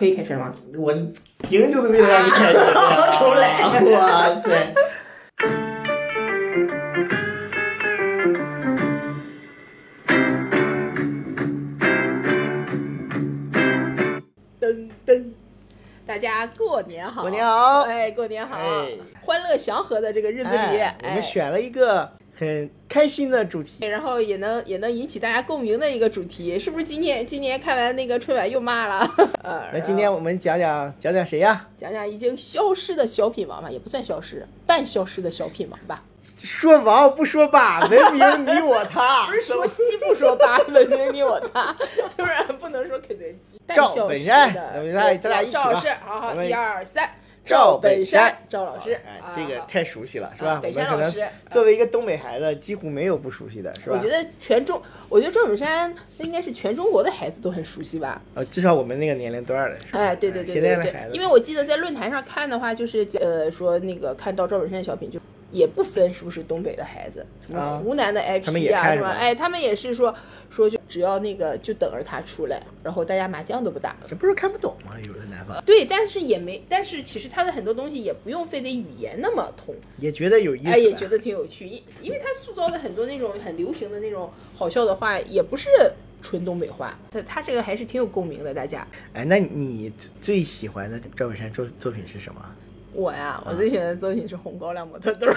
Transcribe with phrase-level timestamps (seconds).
[0.00, 0.50] 可以开始了吗？
[0.78, 0.94] 我
[1.42, 2.72] 停就是为了让你开心的。
[3.18, 3.60] 重来
[3.92, 4.74] 哇塞！
[14.58, 15.24] 噔噔，
[16.06, 17.20] 大家过年好！
[17.20, 18.56] 过年好哎，过年好！
[18.56, 22.10] 哎欢乐祥和的这个日子里，哎我们哎选了一个
[22.40, 23.86] 很开心的主题。
[23.86, 26.84] 然后也能也能引起大家共鸣的一个主题，是不是？
[26.84, 29.06] 今年今年看完那个春晚又骂了，
[29.44, 31.68] 呃，那今天我们讲讲讲讲谁呀？
[31.76, 36.02] 讲讲已经消失的小品王吧，也不算消失，半消失的小品王吧。
[36.42, 39.26] 说王不说霸， 文明你我他。
[39.26, 41.74] 不是说鸡不说霸， 文明你我他，
[42.16, 43.58] 不然不能说肯德基。
[43.66, 47.10] 半赵消失本山的咱俩一起吧赵老师，好好，一二三，
[47.50, 50.50] 赵本本山赵老师，哎这个太熟悉了，是吧？
[50.52, 53.96] 啊本山老师作为一个东北孩子，几乎没有不熟悉的，是吧？
[53.96, 58.22] 我觉得全中，我觉得赵本山那应该是全中国的孩子都很熟悉吧。
[58.34, 65.18] 呃，至少我们那个年龄段的，哎，对对对现对对在的孩子，因为我记得在论坛上看的话，就是呃说那个看到赵本山的小品，就
[65.50, 69.18] 也不分是不是东北的孩子，什么啊湖南的 IP 啊，也看是吧是吧？
[69.18, 70.14] 哎，他们也是说
[70.50, 74.06] 说就只要那个就等着他出来，然后大家麻将都不打了。
[74.06, 74.96] 这不是看不懂吗？
[75.06, 85.68] 有的南方对，但是也没，但是其实他的很多东西也不用非得语言那么通，也觉得有意思，哎，也觉得挺有趣，因因为他塑造的很多那种很流行的那种好笑的话，也不是
[86.20, 88.86] 纯东北话，他他这个还是挺有共鸣的，大家。
[89.12, 92.44] 哎，那你最喜欢的赵本山作作品是什么？
[92.92, 95.34] 我呀，我最喜欢的作品是《红高粱模特队儿》。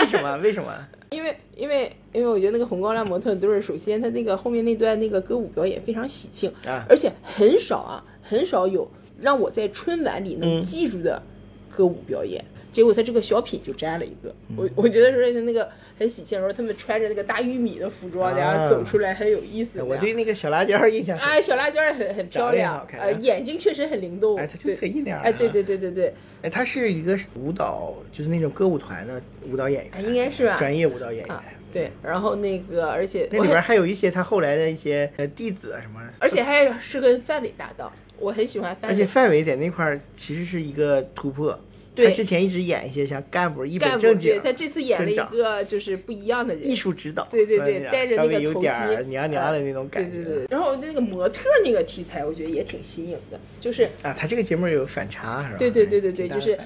[0.00, 0.36] 为什么？
[0.38, 0.72] 为什么？
[1.10, 8.88] 因为因为因为我觉得那个红高粱模特队儿，首先他那个后面那段那个歌舞表演非常喜庆，啊而且很少啊，很少有
[9.20, 11.22] 让我在春晚里能嗯记住的
[11.70, 12.44] 歌舞表演。
[12.76, 15.66] 结果他这个小品就摘了一个，嗯我我觉得说那个
[15.98, 19.80] 很喜庆，然后他们穿着那个大玉米的服装，然后走出来很有意思。
[19.80, 25.22] 啊我对那个小辣椒印象很哎，小辣椒儿很很 漂亮呃，眼睛确实很灵动，哎，他就对特意那样。
[25.22, 25.62] 哎，对对。
[25.62, 26.12] 对对对，
[26.42, 29.18] 哎，他是一个舞蹈，就是那种歌舞团的
[29.50, 30.58] 舞蹈演哎员，应该是吧？
[30.58, 31.42] 专业舞蹈演员啊。，
[31.72, 38.94] 对，然后那个，而且那里边还有一些他后来的一些呃弟子啊什么，而且还是跟范伟搭档，我很喜欢范伟。
[38.94, 41.58] 而且范伟在那块儿其实是一个突破。
[41.96, 50.10] 对他之前一直演一些像干部一本正经对，他这次演了一个就是不一样的人，艺术指导，对对对是吧戴着那个头巾娘娘的那种感觉。
[50.10, 50.46] 对对对。
[50.50, 55.56] 然后那个模特那个题材，我觉得也挺新颖的，就是啊，他这个节目有反差是吧？
[55.58, 56.58] 对对对对对，就是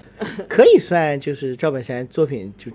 [0.49, 2.71] 可以算就是赵本山作品就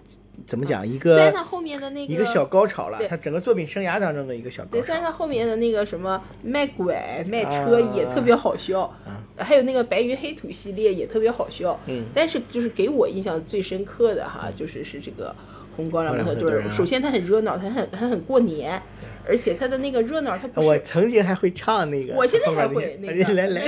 [0.45, 5.15] 怎么讲一个虽然他后面的那个一个小高潮了对，他整个作品生涯当中的一个小高对，虽然他。
[5.15, 8.93] 后面的那个什么卖拐卖车啊也特别好笑，
[9.37, 15.33] 还有那个白云黑土系列也特别好笑，嗯但是就是给我印象最深刻的哈，就是是这个
[15.77, 18.81] 红高粱模特队首先它很热闹，它很它很过年，
[19.25, 23.61] 而且它的那个热闹，它不是我曾经还会唱那个，我现在还会那个来来，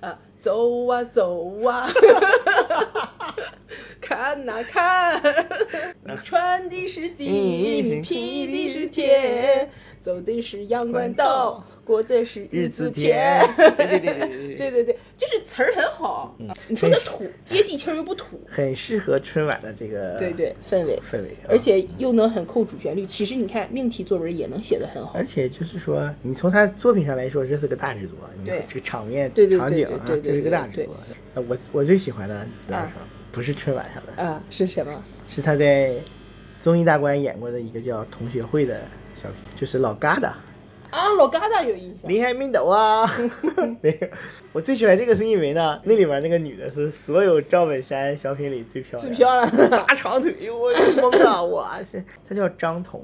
[0.00, 1.88] 呃， 走啊走啊，
[3.98, 5.18] 看呐、看，
[6.04, 7.24] 你穿的是地，
[7.82, 9.70] 你披的是天，
[10.04, 16.36] 走的是阳关道过的是日子甜 对对对就是词儿很好。
[16.68, 18.38] 你说的土接地气儿又不土。
[18.46, 21.00] 很适合春晚的这个对对氛围。
[21.48, 25.12] 而且又能很扣主旋律其实你看命题作文也能写得很好。
[25.14, 30.94] 而且就是说你从他作品上来说这是个大制作你这个场面场景啊这是个大制作。
[31.48, 32.46] 我我最喜欢的
[33.32, 34.22] 不是春晚上的。
[34.22, 35.02] 啊是什么？
[35.28, 35.94] 是他在
[36.60, 38.82] 综艺大观演过的一个叫同学会的
[39.24, 40.26] 小品，就是老疙瘩。
[40.90, 42.08] 啊，老疙瘩有印象。
[42.08, 43.10] 林海明斗啊，
[43.82, 44.08] 那个
[44.52, 49.56] 我最喜欢这个是因为呢，那里面那个女的是所有赵本山小品里最漂亮，最漂亮。
[49.56, 53.00] 的大长腿，我懵了，哇塞，她叫张彤，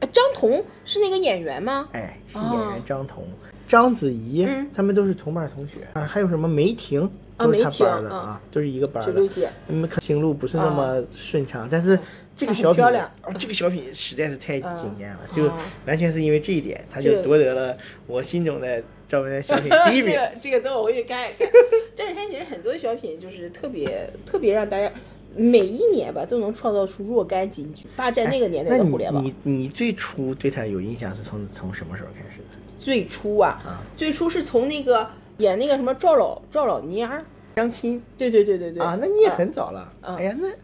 [0.00, 0.62] 啊张彤？
[0.84, 1.88] 是那个演员吗？
[1.92, 2.50] 哎，是哦。
[2.52, 3.24] 演员张彤，
[3.66, 4.68] 章子怡，嗯。
[4.74, 5.78] 他们都是同班同学。
[5.94, 9.10] 啊，还有什么梅婷，啊都是他梅婷班的啊啊，都是一个班的。
[9.10, 9.48] 九六姐。
[9.68, 11.98] 嗯，可心路不是那么啊顺畅，但是
[12.36, 17.76] 这个小品漂亮哦这个小品实在是太惊艳了，啊就啊完全是因为这一点，他就夺得了
[18.06, 20.16] 我心中的赵本山小品 第一名这。
[20.16, 21.48] 个这个等我回去看一看。
[21.94, 24.90] 赵本山其实很多小品就是特别特别让大家
[25.36, 29.22] 每一年吧都能创造出若干金句，霸占那个年代的互联网。
[29.22, 32.58] 你你最初对他有印象是从从什么时候开始的？
[32.78, 35.08] 最初啊，啊最初是从那个
[35.38, 37.24] 演那个什么赵老赵老蔫儿，
[37.56, 39.80] 相亲对对对对对啊，那你也很早了。
[40.00, 40.54] 啊哎呀，那哎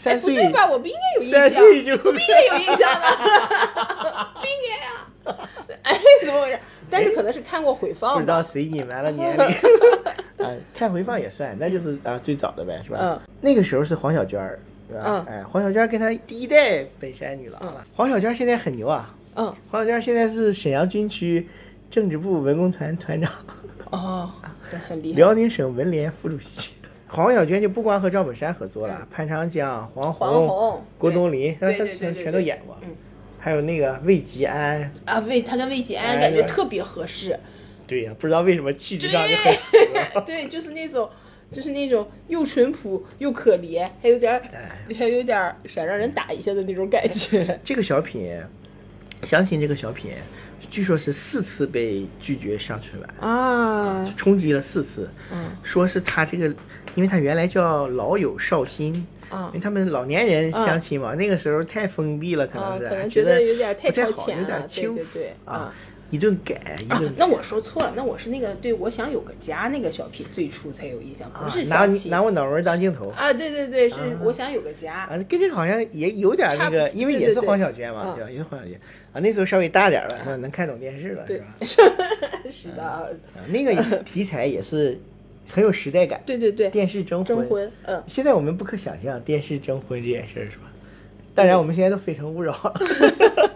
[0.00, 0.66] 三岁不对吧？
[0.70, 5.48] 我不应该有印三象，岁就不应该有印象的，不应该呀。
[5.82, 6.58] 哎，怎么回事？
[6.88, 8.20] 但是可能是看过回放不。
[8.20, 9.44] 知道谁隐瞒了年龄。
[10.46, 12.98] 啊， 看回放也算，那就是啊最早的呗，是吧？
[13.02, 13.20] 嗯。
[13.40, 14.58] 那个时候是黄小娟儿，
[14.88, 15.02] 是吧？
[15.04, 17.84] 嗯哎，黄小娟儿跟她第一代本山女郎了。
[17.94, 21.46] 黄小娟儿现在很牛啊，嗯，黄小娟儿现在是沈阳军区
[21.90, 23.30] 政治部文工团团长，
[23.90, 24.30] 哦，
[24.70, 25.16] 这很厉害。
[25.16, 26.70] 辽宁省文联副主席。
[27.08, 32.76] 黄小娟就不光和赵本山合作了，潘长江、黄黄宏郭冬临，他他全都演过。
[32.82, 32.88] 嗯
[33.40, 37.38] 还有那个魏吉安，啊，魏他跟魏吉安哎感觉特别合适，
[37.86, 40.24] 对呀、不知道为什么气质上就很。
[40.26, 41.08] 对，就是那种，
[41.48, 44.42] 就是那种又淳朴又可怜，还有点
[44.98, 47.58] 还有点儿想让人打一下的那种感觉。
[47.62, 48.42] 这个小品，
[49.22, 50.10] 相信这个小品，
[50.68, 55.08] 据说是四次被拒绝上春晚，啊，冲击了四次。
[55.32, 56.52] 嗯说是他这个，
[56.98, 65.72] 因为他原来叫老友绍兴，啊因为他们老年人相亲嘛，那个时候太封闭了，可啊，能是、可能觉觉得有点太有超前了，对点轻对对啊，
[66.10, 78.28] 一顿改一顿。，啊那我说错了，那我是那个对我想有个家那个小品最初才有印象，不是啊拿相亲拿我脑门当镜头啊，对对对，是我想有个家，啊，跟这个好像也有点那个，因为也是黄小娟嘛，啊对吧？
[78.32, 78.74] 也是黄小娟
[79.12, 81.46] 啊，那时候稍微大点儿了，能看懂电视了，是对吧？，
[82.50, 83.04] 是的，啊
[83.50, 84.98] 那个题材也是
[85.48, 86.22] 很有时代感。
[86.24, 90.67] 对对对，电视征征婚，嗯，现在我们不可想象电视征婚这件事儿，是吧？
[91.38, 92.74] 当然，我们现在都非诚勿扰了。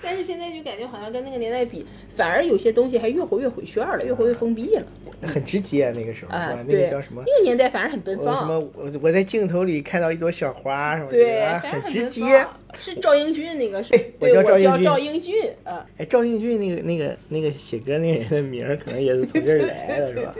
[0.00, 1.84] 但是现在就感觉好像跟那个年代比，
[2.14, 4.82] 反而有些东西还越活越回旋儿了，越活越封闭了。
[5.22, 7.22] 很直接，那个时候是啊吧？，那，个叫什么？
[7.26, 8.60] 那个年代反而很奔放什么？
[8.74, 12.46] 我我在镜头里看到一朵小花什么的，对，很直接。
[12.78, 13.90] 是赵英俊那个是，
[14.20, 15.34] 对，我叫叫赵英俊赵英俊
[15.64, 15.84] 啊。
[15.98, 20.34] 哎，赵英俊那个那个那个写歌那个人的名儿，可能也是从这儿来的，是吧？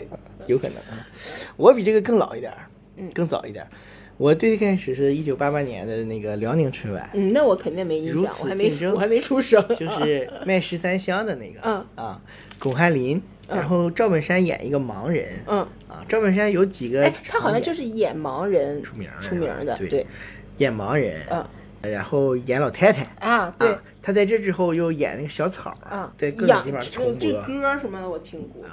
[0.47, 1.05] 有可能啊。
[1.57, 3.71] 我比这个更老一点儿，嗯更早一点儿。
[4.19, 8.95] 我最开始是一九八八年的那个辽宁春晚，嗯，那我肯定没印象，我还没竞争。
[8.95, 9.63] 我还没出生。
[9.77, 11.87] 就是 卖十三香的那个，嗯。
[11.97, 12.21] 啊，
[12.59, 19.89] 巩汉林，然后赵本山演一个盲人，嗯，啊，赵本山有几个哎，他好像就是演盲人出名的出名的，对。
[19.89, 20.07] 对，
[20.57, 21.45] 演盲人，嗯。
[21.93, 23.69] 然后演老太太，啊，对。
[23.69, 27.15] 啊，他在这之后又演那个小草啊，在各种地方这重播。
[27.19, 28.65] 这歌什么的我听过。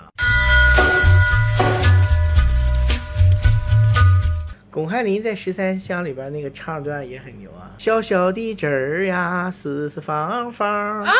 [4.73, 11.11] 巩汉林在十三香里边那个唱段也很牛啊，小小的枝儿呀，四四方方啊，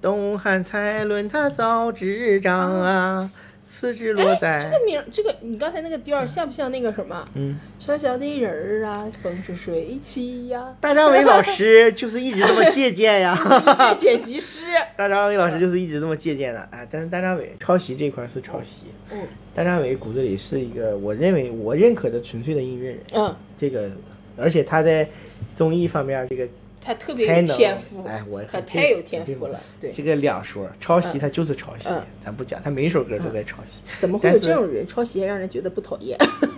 [0.00, 3.28] 东汉蔡伦他造纸张啊，
[3.72, 7.28] 此枝落在这个名，这个你刚才那个调儿像不像那个什么？
[7.34, 7.58] 嗯。
[7.78, 13.38] 小小的人儿啊，风生水起呀，大张伟老师就是一直这么借鉴呀，
[13.94, 14.64] 越剪辑师。
[14.98, 16.86] 大张伟老师就是一直这么借鉴的啊。
[16.90, 19.18] 但是大张伟抄袭这块是抄袭，嗯
[19.54, 23.88] 大张伟骨子里是一个我认为我认可的纯粹的音乐人，嗯，这个
[24.36, 25.08] 而且他在
[25.54, 26.46] 综艺方面这个
[26.80, 29.60] 他特别有天赋，哎，我他太有天赋了。
[29.78, 34.86] 对，这个两说，抄袭他就是抄袭嗯，咱不讲，他每一首歌都在抄袭，怎么会有这种人？
[34.86, 36.16] 抄袭还让人觉得不讨厌。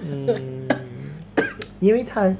[0.08, 0.68] 嗯，
[1.80, 2.32] 因为他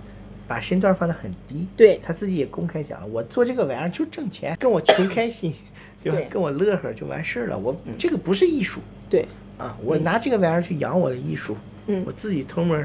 [0.47, 5.53] 把身段放得很低，对他自己也公开讲了，我做这个玩意儿就挣钱，跟我穷开心，
[6.03, 6.19] 对吧？
[6.19, 7.59] 对跟我乐呵就完事儿了。
[7.59, 8.81] 我这个不是艺术
[9.11, 9.27] 对，
[9.59, 11.57] 啊，我拿这个玩意儿去养我的艺术，
[11.89, 12.81] 嗯我自己偷摸。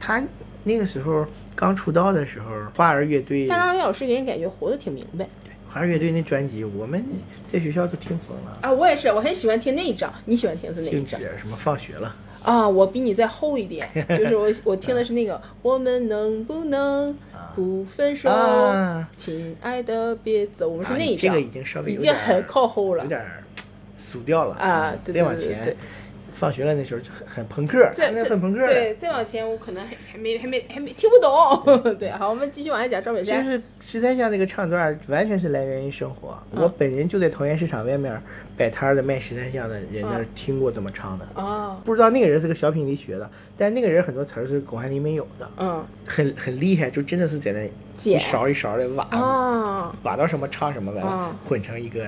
[0.00, 0.20] 他
[0.64, 7.04] 那个时候刚出道的时候，花儿乐队，但张伟老师给人感觉活得挺明白对花儿乐队那专辑，我们
[7.48, 8.58] 在学校都听疯了。
[8.60, 8.70] 啊。
[8.70, 10.12] 我也是，我很喜欢听那一张。
[10.26, 12.68] 你喜欢听是哪一静张止什么放学了，啊？
[12.68, 17.16] 我比你再厚一点， 就是我我听的是那个我们能不能
[17.54, 20.68] 不分手，啊亲爱的别走。
[20.68, 23.08] 我们是啊那一张，这个已经稍微已经很靠后了有。
[23.08, 23.42] 点儿
[23.96, 25.76] 俗掉了啊对对对对，
[26.42, 28.66] 放学了那时候就很很朋克，再再那很朋克。
[28.66, 31.94] 对，再往前我可能还还没还没还没听不懂。
[31.96, 33.44] 对，好，我们继续往下讲赵本山。
[33.44, 36.36] 就是十三香这个唱段完全是来源于生活。
[36.50, 38.20] 嗯我本人就在桃园市场外面
[38.56, 41.28] 摆摊的卖十三香的人那听过怎么唱的。
[41.36, 47.70] 哦，不知道那个人是个小品里学的，但那个人很多词儿是巩汉林没有的，嗯，很很厉害，就真的是在那
[48.10, 52.04] 一勺一勺的挖，啊，挖到什么唱什么完了嗯，混成一个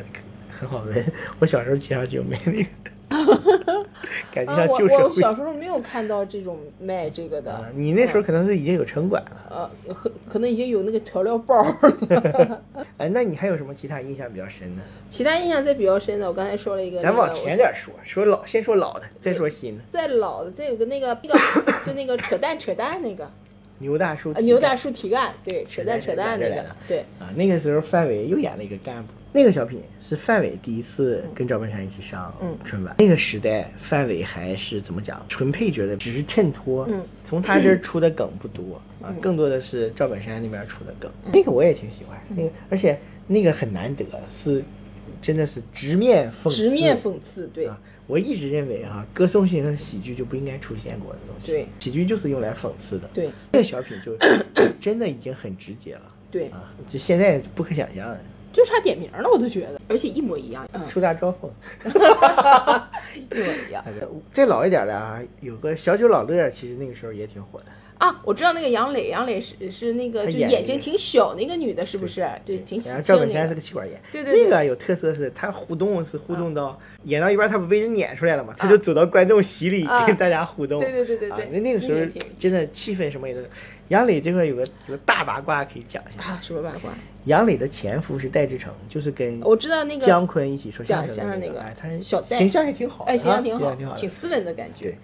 [0.51, 1.05] 很好闻。
[1.39, 2.67] 我小时候街上就没那个，
[4.33, 5.05] 感觉啊，我像旧社会。
[5.05, 9.31] 我小时候没有看到这种卖这个的啊，，你那时候可能是已经有城管了。
[9.51, 12.63] 呃，可可能已经有那个调料包了。
[12.99, 14.83] 哎，那你还有什么其他印象比较深的？
[15.09, 19.83] 其他印象再比较深的，我刚才说了一个，咱往前点说，说老先说老的，再说新的。
[19.89, 21.39] 再老的，再有个那个那个，
[21.85, 23.31] 就那个扯淡扯淡那个，
[23.79, 29.09] 牛大叔呃，牛大叔提干，对，扯淡扯淡那个，对，啊，那个时候范伟又演了一个干部。
[29.37, 32.95] 那个小品是范伟第一次跟赵本山一起上嗯春晚。
[33.01, 36.87] 那个时代，范伟还是怎么讲，纯配角的，只是衬托。
[36.89, 41.11] 嗯，从他这儿出的梗不多啊，更多的是赵本山那边出的梗。
[41.25, 44.63] 嗯那个我也挺喜欢，那个而且那个很难得，是
[45.21, 46.51] 真的是直面讽刺。
[46.51, 47.77] 直面讽刺，对啊，
[48.07, 51.51] 我一直认为哈、歌颂性和喜剧就不应该出现过的东西。
[51.51, 53.11] 对，喜剧就是用来讽刺的。
[53.13, 54.17] 对，这个小品就
[54.81, 56.03] 真的已经很直接了。
[56.31, 58.21] 对，啊，就现在不可想象的。
[58.55, 61.51] 就差点名了，我都觉得，而且一模一样，嗯，树大招风。
[63.15, 63.85] 一模一样。
[64.33, 67.67] 再老一点的啊，有个小九老乐，其实那个时候也挺火的。
[67.99, 72.29] 啊，我知道那个杨磊，杨磊是是那个就眼睛挺小那个女的，是不是？
[72.45, 73.31] 对，挺喜庆赵本。
[73.31, 80.79] 山是个气管炎，对对对那个有特色是他互动是互动到演到一半，他不被人撵出来了嘛，他就走到观众席里啊跟大家互动。
[80.81, 82.01] 对对对对啊对那那个时候
[82.39, 83.47] 真的气氛什么也都有。
[83.89, 86.91] 杨磊这块有个有个大八卦可以讲一下，啊，什么八卦？
[87.27, 91.61] 杨磊的前夫是戴志诚，就是跟我知道那个姜昆一起说相相声那个。
[91.61, 92.39] 哎，他小戴。
[92.39, 94.85] 形象还挺好哎，形象挺好，挺好，挺斯文的感觉。
[94.85, 94.97] 对。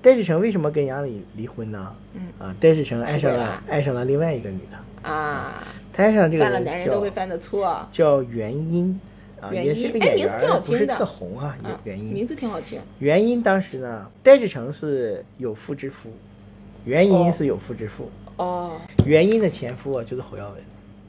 [0.00, 1.94] 戴志诚为什么跟杨磊离婚呢？
[2.14, 2.22] 嗯。
[2.38, 5.62] 啊，戴志诚爱上了爱上了另外一个女的，啊，
[5.92, 7.86] 他爱上这个人犯了男人都会犯的错。
[7.90, 8.98] 叫袁因
[9.40, 10.78] 啊，袁也是个演员字挺好听的。
[10.78, 12.80] 不是特红哈，啊，袁因名字挺好听。
[12.98, 16.10] 原因当时呢，戴志诚是有妇之夫，
[16.84, 17.32] 原因哦。
[17.32, 18.21] 是有妇之夫，哦，
[19.04, 20.62] 原因的前夫啊就是侯耀文，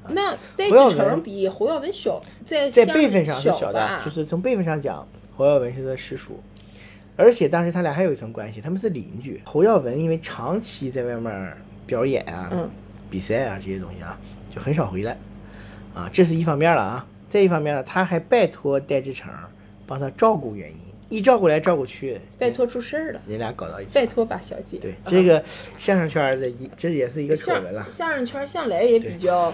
[0.09, 6.39] 那戴志诚比侯耀文小，在在辈分上是小小的，就是从辈分上讲，侯耀文是他师叔，
[7.15, 9.41] 而且当时他俩还有一层关系，他们是邻居。
[9.45, 12.69] 侯耀文因为长期在外面表演啊、嗯
[13.09, 14.17] 比赛啊这些东西啊，
[14.53, 15.15] 就很少回来，
[15.93, 17.05] 啊，这是一方面了啊。
[17.29, 19.31] 再一方面呢，他还拜托戴志诚
[19.85, 20.77] 帮他照顾原因，
[21.09, 23.91] 一照顾来照顾去，拜托出事儿了，人俩搞到一起。
[23.93, 24.77] 拜托吧小姐。
[24.77, 25.43] 对啊，这个
[25.77, 27.85] 相声圈的一，这也是一个丑相闻了。
[27.89, 29.53] 相声圈向来也比较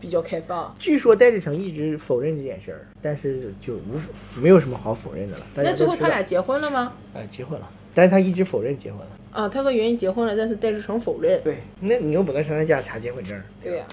[0.00, 0.74] 比较开放。
[0.78, 4.00] 据说戴志诚一直否认这件事儿，但是就无
[4.40, 5.46] 没有什么好否认的了。
[5.56, 6.92] 那最后他俩结婚了吗？
[7.14, 9.08] 哎结婚了，但是他一直否认结婚了。
[9.32, 11.40] 啊，他和袁一结婚了，但是戴志诚否认。
[11.42, 13.42] 对，那你又不能上他家查结婚证儿。
[13.60, 13.84] 对呀、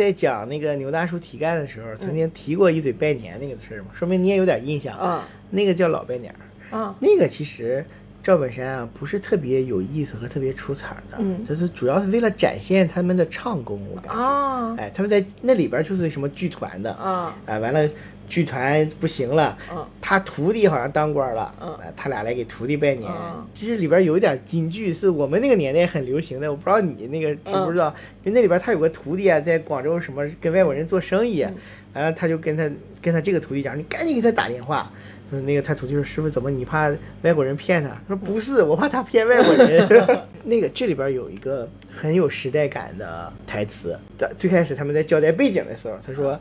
[0.00, 4.96] 在讲那个牛大叔提干的时候，曾经提过一嘴拜年那个事儿嘛，说明你也有点印象。
[4.96, 6.34] 啊那个叫老拜年。
[6.70, 7.84] 儿，啊那个其实
[8.22, 11.44] 赵本山啊不是特别有意思和特别出彩的，嗯。
[11.44, 14.20] 就是主要是为了展现他们的唱功，我感觉。
[14.20, 17.88] 啊哎，他们在那里边就是什么剧团的，啊哎，完了
[18.30, 21.52] 剧团不行了，嗯他徒弟好像当官了，
[21.96, 23.10] 他俩来给徒弟拜年。
[23.10, 31.54] 嗯其实里边有一点京剧是我们那个年代很流行的，我不知道你那个知不知道，因为那里边他有个徒弟啊，在广州什么跟外国人做生意，嗯
[31.94, 32.70] 完了他就跟他
[33.02, 34.90] 跟他这个徒弟讲，你赶紧给他打电话。
[35.28, 36.90] 说那个他徒弟说师傅怎么你怕
[37.22, 37.90] 外国人骗他？
[37.90, 39.86] 他说不是，我怕他骗外国人。
[40.44, 46.38] 那个这里边有一个很有时代感的台词，在最开始他们在交代背景的时候，他说。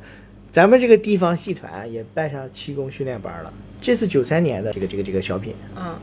[0.51, 5.95] 咱们这个地方戏团也办上气功训练班了，这是九三年的这个这个这个小品，嗯！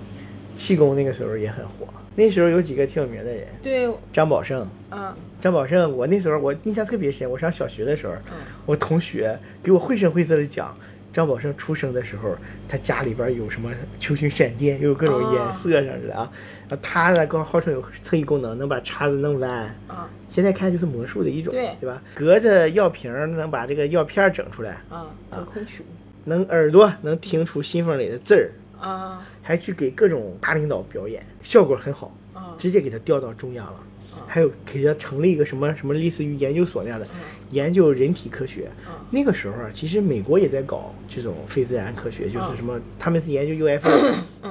[0.54, 1.86] 气功那个时候也很火。
[2.14, 7.30] 那时候有几个挺有名的人，对张宝胜，嗯张宝胜，我那时候我印象特别深。
[7.30, 10.74] 我上小学的时候，嗯我同学给我绘声绘色的讲，
[11.16, 12.36] 张宝胜出生的时候，
[12.68, 16.30] 他家里边有什么球形闪电，又有各种颜色啥的啊。
[16.68, 19.74] 然后他呢，刚号称有特异功能，能把叉子弄弯。
[19.86, 22.02] 啊现在看就是魔术的一种，对对吧？
[22.14, 25.06] 隔着药瓶能把这个药片整出来，啊！
[25.30, 25.86] 隔空取物
[26.24, 33.80] 能耳朵能听出信封里的字儿，啊还去给各种大领导表演，效果很好，啊直接给他调到中央了。
[34.26, 37.06] 还有给他成立一个什么什么类似于研究所那样的，
[37.50, 38.70] 研究人体科学。
[39.10, 43.90] 那个时候啊，其实美国也在搞这种非自然科学，就是什么他们是研究 UFO，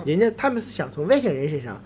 [0.05, 1.81] 人家他们是想从外星人身上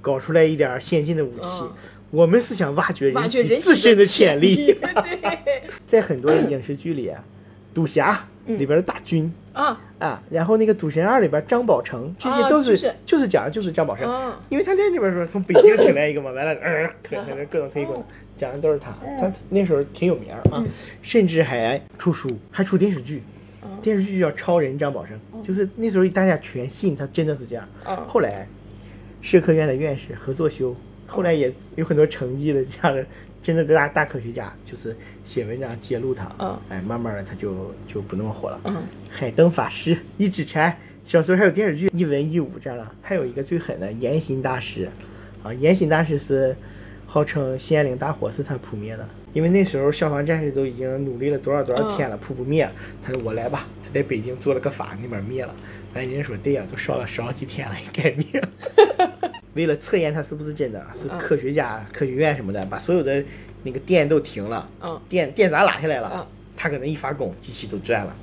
[0.00, 1.72] 搞出来一点先进的武器嗯，
[2.10, 4.74] 我们是想挖掘人体自身的潜潜力。
[4.74, 7.24] 对在很多影视剧里啊，
[7.72, 9.32] 赌侠里边的大军。
[9.62, 9.80] 啊。
[9.98, 12.94] 啊，然后那个《赌神二》里边张宝成，这些都是、啊就是。
[13.04, 18.04] 就是讲的就是张宝成，啊因为他练这边的时候从北京请来一个嘛， 完了呃，可能各种特异功能，
[18.36, 20.64] 讲的都是他，他那时候挺有名儿啊，
[21.02, 23.22] 甚至还出书，还出电视剧，
[23.82, 28.46] 电视剧叫《超人张宝成》，就是那时候大家全信他真的是这样，啊后来
[29.20, 30.76] 社科院的院士何作修，
[31.08, 33.04] 后来也有很多成绩的这样的
[33.48, 36.60] 真的大大科学家，就是写文章揭露他，嗯。
[36.68, 38.60] 哎，慢慢的他就就不那么火了。
[38.64, 38.82] 嗯。
[39.08, 44.86] 海灯法师、一指禅，小时候还有电视剧《一文一武》这样的，还有一个最狠的严刑大师，
[45.42, 46.54] 啊，严刑大师是
[47.06, 52.68] 号称兴安岭大火是他扑灭的，因为那时候消防战士都已经努力了多少多少天了，扑不灭，
[53.02, 55.54] 他说我来吧，他在北京做了个法，那边灭了，
[55.98, 58.48] 完人家说对呀、都烧了十好几天了，应该灭了。
[59.54, 63.24] 为了测验它是不是真的，是科学家、科学院什么的，把所有的
[63.64, 66.26] 那个电都停了，嗯电电闸拉下来了，嗯
[66.56, 68.14] 他搁那一发功，机器都转了，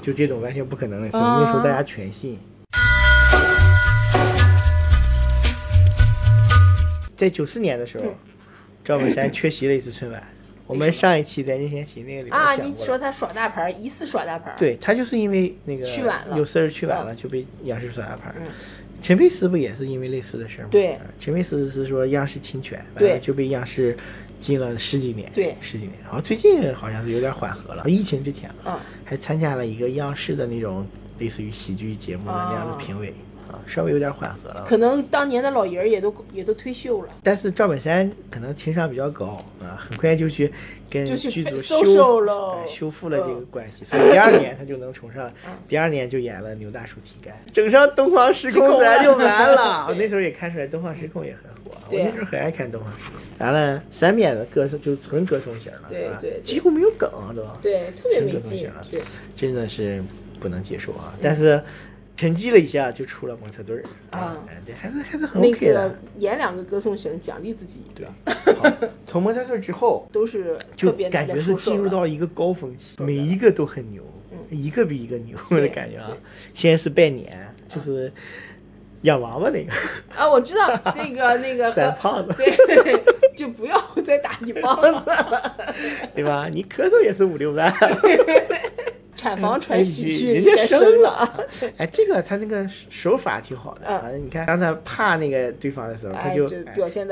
[0.00, 2.38] 就这种完全不可能的事，那时候大家全信。
[7.18, 8.14] 在九四年的时候，
[8.82, 10.22] 赵本山 缺席了一次春晚。
[10.70, 12.56] 我们上一期在任贤齐那个里面啊！
[12.56, 12.70] 讲过了。
[12.70, 16.38] 你说他耍大牌儿，疑似耍大牌儿，对他就是因为那个去晚了。
[16.38, 17.16] 有事儿去晚了，嗯。
[17.16, 18.32] 就被央视耍大牌
[19.02, 20.68] 陈佩斯不也是因为类似的事儿吗？
[20.70, 20.92] 对。
[20.92, 23.08] 啊陈佩斯是说央视侵权，对。
[23.08, 23.96] 完了就被央视
[24.38, 25.54] 禁了十几年，对。
[25.60, 25.94] 十几年。
[26.04, 28.78] 然后最近好像是有点缓和了，疫情之前嗯。
[29.04, 30.86] 还参加了一个央视的那种
[31.18, 33.12] 类似于喜剧节目的那样的啊评委
[33.50, 34.64] 啊，稍微有点缓和了。
[34.66, 37.08] 可能当年的老爷儿也都也都退休了。
[37.22, 40.52] 但是赵本山可能情商比较高啊，很快就去
[40.88, 45.30] 跟剧组收修手喽哎修复了这个嗯关系，所以第二年他就能重上，
[45.68, 49.86] 第二年就演了《牛大叔提干》，整上《东方时空》时空咱就完了。
[49.90, 53.16] 我那时候也看出来《东方时空》也很火，我那时候很爱看《东方时空》。
[53.44, 58.68] 完了，三遍的歌颂就纯歌颂型了，是吧对对对几乎没有梗都，对，特别没劲。
[58.90, 59.02] 对，
[59.34, 60.02] 真的是
[60.38, 61.14] 不能接受啊！
[61.22, 61.62] 但是
[62.20, 65.96] 沉寂了一下，就出了模特队儿啊哎，对，还是还是很那 OK 的个。
[66.18, 68.06] 演两个歌颂型，奖励自己对
[69.06, 71.90] 从模特队之后，都是就特别感觉是进入了。
[71.90, 74.02] 到一个高峰期，每一个都很牛，
[74.50, 76.14] 一个比一个牛的感觉啊。
[76.52, 78.12] 先是拜年，就是
[79.00, 79.72] 养娃娃那个
[80.14, 83.02] 啊，我知道 那个那个和三胖子，对，
[83.34, 85.56] 就不要再打一棒子了。
[86.14, 86.50] 对吧？
[86.52, 87.74] 你咳嗽也是五六万。
[89.20, 91.30] 产房传喜讯，人家生了
[91.76, 94.08] 哎，这个他那个手法挺好的嗯啊！
[94.24, 96.48] 你看，当他怕那个对方的时候，他哎就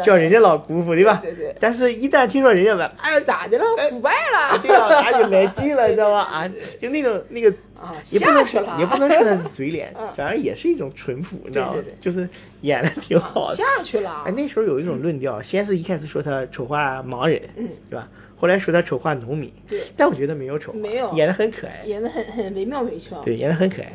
[0.02, 1.20] 叫人家老姑父，对吧？
[1.22, 3.64] 对对对但是，一旦听说人家吧，哎，咋的了？
[3.90, 4.58] 腐败了？
[4.64, 6.20] 对啊，他就来劲了，你知道吗？
[6.22, 6.50] 啊，
[6.80, 11.82] 就那种那个啊，下去了，也不能说他是嘴脸嗯，反而也是一种淳朴，你知道吗？
[12.00, 12.26] 就是
[12.62, 13.54] 演的挺好的。
[13.54, 14.32] 下去了哎，。
[14.32, 18.08] 那时候有一种论调，先是一开始说他丑化盲人，嗯，对吧？
[18.38, 19.80] 后来说他丑化农民，对。
[19.96, 21.12] 但我觉得没有丑，没有。
[21.14, 23.20] 演的很可爱，演的很很惟妙惟肖。
[23.22, 23.92] 对，演的很可爱。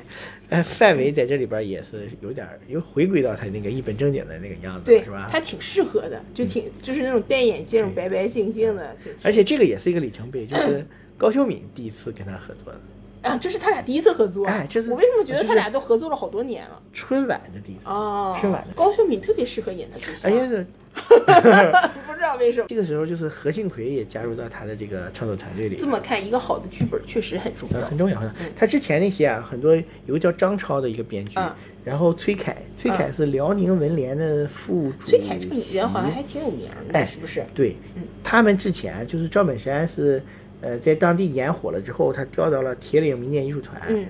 [0.50, 5.27] 呃，范伟在这里边也是有点又回归到他那个一本正经的那个样子对，是吧？
[5.31, 10.85] 他挺适合的，就挺就是那种戴眼镜、白白净净的，挺而且这个也是一个里程碑，就是
[11.17, 12.79] 高秀敏第一次跟他合作的，
[13.23, 14.45] 啊，这是他俩第一次合作。
[14.45, 16.81] 哎这是我为什么觉得他俩都合作了好多年了？
[16.93, 20.65] 春晚的第一次，哦，春晚的高秀敏特别适合演他对象，哎呀是
[22.05, 22.67] 不知道为什么。
[22.67, 25.88] 这个时候就是何庆魁也加入到他的这个创作团队里这。
[25.88, 27.97] 么看，一个好的剧本确实很重呃，要很。
[27.97, 28.31] 重要的。
[28.55, 31.51] 他之前那些啊，很多有个叫张超的一个编剧，嗯
[31.83, 35.17] 然后崔凯，崔凯是辽宁文联的副主席。
[35.17, 37.43] 崔凯这个女人好像还挺有名的，哎是不是？
[37.53, 37.75] 对，
[38.23, 40.23] 他们之前就是赵本山是，
[40.63, 44.06] 呃，在当地演火了之后，他调到了铁岭民间艺术团，嗯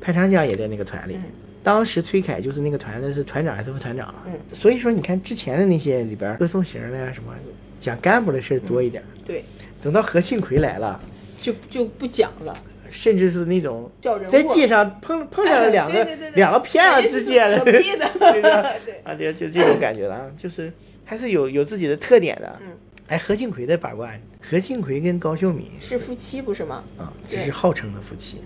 [0.00, 1.14] 潘长江也在那个团里。
[1.14, 1.22] 嗯
[1.64, 4.12] 当时崔凯就是那个团的是团长还是副团长？
[4.26, 7.32] 嗯所以说你看之前的那些里边，歌颂型的呀什么
[7.80, 9.44] 讲干部的事儿多一点，对，
[9.80, 11.00] 等到何庆魁来了。
[11.40, 12.52] 就就不讲了。
[12.90, 13.90] 甚至是那种
[14.28, 20.70] 在街上碰碰上了两个、 两个偏儿之间的， 对吧 对啊，就就这种感觉了啊，就是
[21.04, 22.58] 还是有有自己的特点的。
[22.60, 22.68] 嗯，
[23.12, 26.82] 哎，何庆魁的八卦，何庆魁跟高秀敏是夫妻不是吗？
[26.96, 28.38] 啊，这是号称的夫妻，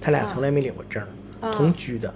[0.00, 1.06] 他俩从来没领过证，
[1.38, 2.08] 啊同居的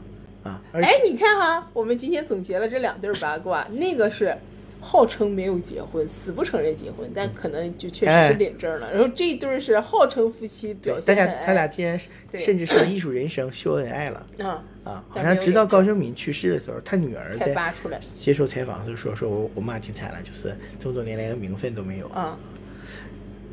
[0.43, 0.63] 啊。
[0.73, 4.35] 而哎，你看哈，我们今天总结了这两对八卦，那个是
[4.81, 8.91] 号称没有结婚，死不承认结婚，但可能就确实哎是领证了。
[8.91, 15.05] 然后这一对是号称夫妻，表他俩现很爱他俩竟然是甚至是艺术人生秀恩爱了嗯啊！
[15.09, 18.01] 好像直到高秀敏去世的时候，他女儿才在扒出来。
[18.17, 22.39] 接受采访的时候说：“说我我妈挺惨了，就是这么多年连个名分都没有。”啊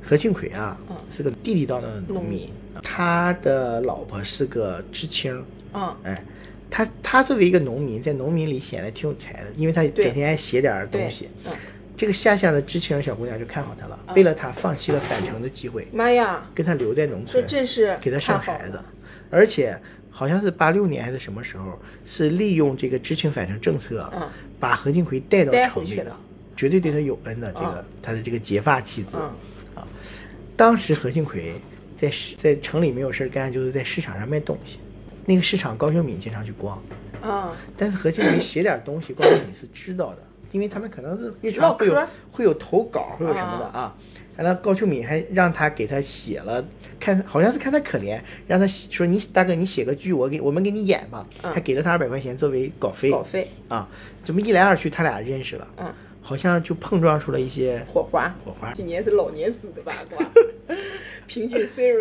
[0.01, 2.49] 何庆魁啊嗯，是个地地道道的农民。
[2.81, 5.93] 他的老婆是个知青，嗯。
[6.03, 6.23] 哎，
[6.69, 11.27] 他他作为一个农民，在农民里显得挺有才的，因为他整天爱写点东西。
[11.43, 11.51] 嗯，
[11.97, 14.15] 这个下乡的知青小姑娘就看好他了，嗯。
[14.15, 18.79] 为了他放弃了返城的机会，妈呀，跟他留在农这村，真是给他生孩子，
[19.29, 19.77] 而且
[20.17, 24.27] 好像是八六年还是什么时候，是利用这个知青返城政策，嗯。
[24.59, 26.17] 把何庆魁带到城里了，
[26.55, 27.51] 绝对对他有恩的。
[27.51, 29.15] 这个嗯他的这个结发妻子，
[29.75, 29.85] 啊
[30.55, 31.61] 当时何庆魁
[31.95, 34.79] 在市在城里没有事儿干，就是在市场上卖东西。
[35.27, 36.81] 那个市场高秀敏经常去逛，
[37.21, 40.17] 啊，但是何庆魁写点东西，高秀敏是知道的，
[40.51, 43.95] 因为他们可能是日常会有会有投稿，会有什么的啊。
[44.37, 46.63] 完了，高秋敏还让他给他写了，
[46.99, 53.09] 看好像是看他可怜，让他写说你大哥你写个剧，我给我们给你演吧，嗯还给了他二百块钱作为稿费。
[53.09, 53.89] 稿费，啊，
[54.23, 58.71] 这么一来二去，他俩认识了，嗯，好像就碰撞出了一些火花，火花。
[58.73, 60.23] 今年是老年组的八卦，
[61.25, 61.99] 平均岁数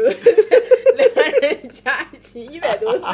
[1.14, 3.06] 两人加一起一百多岁，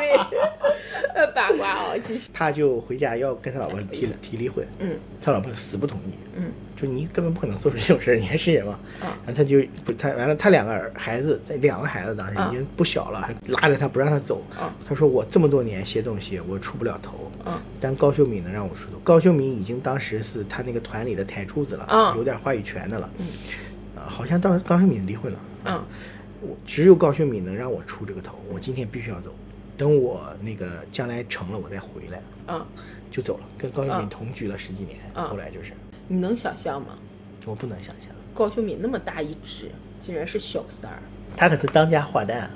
[1.15, 4.99] 呃，八卦啊，继续，他就回家要跟他老婆提提离婚，嗯。
[5.25, 6.53] 他老婆死不同意，嗯。
[6.75, 8.79] 就你根本不可能做出这种事儿，你还是人吗？
[9.01, 9.15] 啊。
[9.25, 14.43] 然后他就不，他完了，他两个儿孩子，这两个孩子当时啊已经不小了，还拉着他不让他走。
[14.59, 14.75] 啊。
[14.89, 17.63] 他说我这么多年写东西，我出不了头，啊。
[17.81, 18.99] 但高秀敏能让我出头。
[19.05, 22.15] 高秀敏已经当时是他那个团里的台柱子了，啊。
[22.17, 23.11] 有点话语权的了。
[23.19, 23.27] 嗯。
[23.97, 25.39] 啊，好像当时高秀敏离婚了。
[25.65, 25.85] 啊
[26.43, 29.33] 我只有高秀敏能让我出这个头，我今天必须要走。
[29.79, 32.65] 等我那个将来成了，我再回来，嗯，
[33.11, 34.99] 就走了，跟高秀敏嗯同居了十几年。
[35.15, 35.73] 嗯后来就是，
[36.09, 36.99] 你能想象吗？
[37.47, 40.99] 我不能想象，高秀敏那么大一只，竟然是小三儿。
[41.37, 42.51] 他可是当家花旦啊。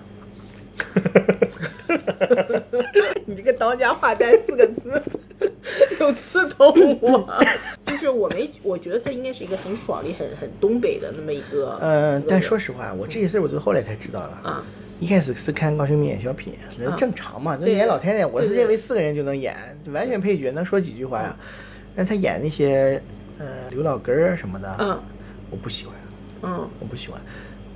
[3.27, 5.03] 你这个“当家花旦”四个字
[6.01, 7.29] 有刺痛我？
[7.87, 11.79] 就是我没，我觉得他应该是一个很爽利、很很东北的那么一个。
[11.83, 14.49] 嗯，但说实实话，我这些事儿我都后来才知道的。
[14.49, 14.65] 啊，
[15.01, 21.35] 一开始是看高秀敏演小品，那啊正常嘛，那对演老太太，我是认为四个人就能演，就完全配角，能说几句话呀。
[21.95, 23.01] 但他演那些
[23.39, 25.01] 呃刘老根儿什么的，嗯
[25.51, 25.95] 我不喜欢，
[26.43, 27.21] 嗯我不喜欢。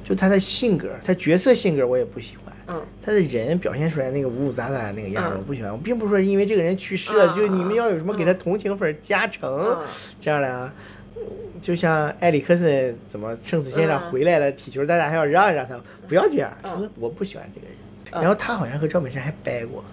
[0.05, 2.50] 就他的性格，他角色性格我也不喜欢。
[2.71, 5.73] 嗯他的人表现出来那个五五杂杂的那个样儿，嗯我不喜欢。
[5.73, 9.79] 我并不是说因为这个人去世了，啊就你们要有什么给他同情分加成嗯
[10.21, 10.73] 这样的啊。
[11.61, 15.79] 就像埃里克森怎么生死线上嗯回来了，踢球大家还要让一让他，
[16.09, 16.51] 不要这样。
[16.63, 17.77] 嗯我说我不喜欢这个人。
[17.77, 19.85] 嗯然后他好像和赵本山还掰过。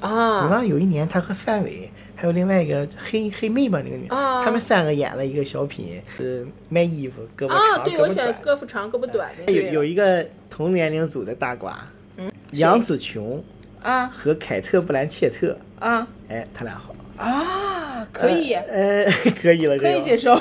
[0.00, 7.78] 你啊忘了有一年他和范伟还有另外一个黑黑妹吧那个女，啊他们三个演了一个小品，是卖衣服，胳膊长，啊！
[7.84, 8.56] 对，我想胳膊短。
[8.56, 11.95] 胳膊长胳膊短的有有一个同年龄组的大瓜，嗯
[12.52, 13.42] 杨紫琼
[13.82, 14.06] 啊。
[14.08, 16.06] 和凯特·布兰切特，啊。
[16.28, 18.52] 哎，他俩好，啊，可以。
[18.52, 20.32] 呃，呃 可以了，可以接受。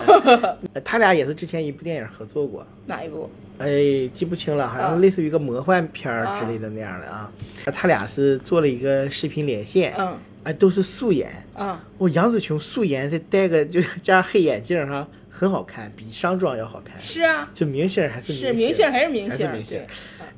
[0.73, 3.29] 呃他俩也是之前一部电影合作过，哪一部？
[3.57, 3.67] 哎，
[4.13, 4.89] 记不清了，好啊。
[4.89, 7.31] 像类似于一个魔幻片儿之类的那样的啊。
[7.73, 10.17] 他俩是做了一个视频连线，嗯。
[10.43, 11.31] 哎，都是素颜。
[11.53, 16.95] 啊哦，杨紫琼素颜再戴个就加上黑眼镜哈，很好看，比上妆要好看。
[16.99, 19.87] 是啊，就明星还是是明明星还是明还星是明星对。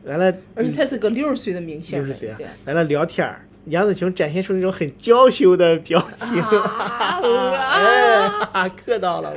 [0.05, 2.39] 完了，而且他是个六十岁的明星了，六十岁啊。
[2.65, 9.33] 完了聊天儿，杨紫琼展现出那种很娇羞的表情， 啊哎，哈哈磕到了。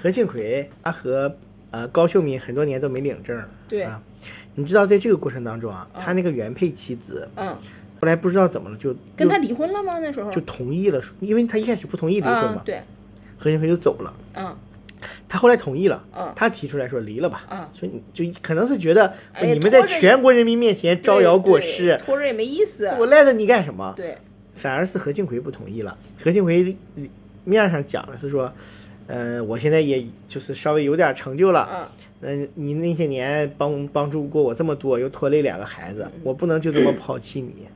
[0.00, 1.36] 何庆魁他和
[1.70, 4.00] 呃高秀敏很多年都没领证了，对啊，
[4.54, 7.48] 你知道在这个过程当中啊，他那个原配妻子嗯，
[8.00, 9.98] 后来不知道怎么了就跟他离婚了吗？
[9.98, 12.80] 那时候就同意了，因为他一开始不同意离婚嘛，啊对，
[13.38, 14.14] 何庆魁就走了。
[14.34, 14.56] 嗯
[15.28, 22.88] 他后来同意了，嗯他提出来说离了吧，嗯说你就可能是觉得你们在全国人民面前招摇过市，拖着也没意思。
[22.98, 23.92] 我赖着你干什么？
[23.96, 24.16] 对，
[24.54, 25.96] 反而是何庆魁不同意了。
[26.22, 26.76] 何庆魁
[27.44, 28.52] 面上讲的是说，
[29.06, 31.90] 呃，我现在也就是稍微有点成就了，
[32.22, 37.68] 嗯嗯、你那些年帮帮助过我这么多，又拖累两个孩子，嗯我不能就这么抛弃你。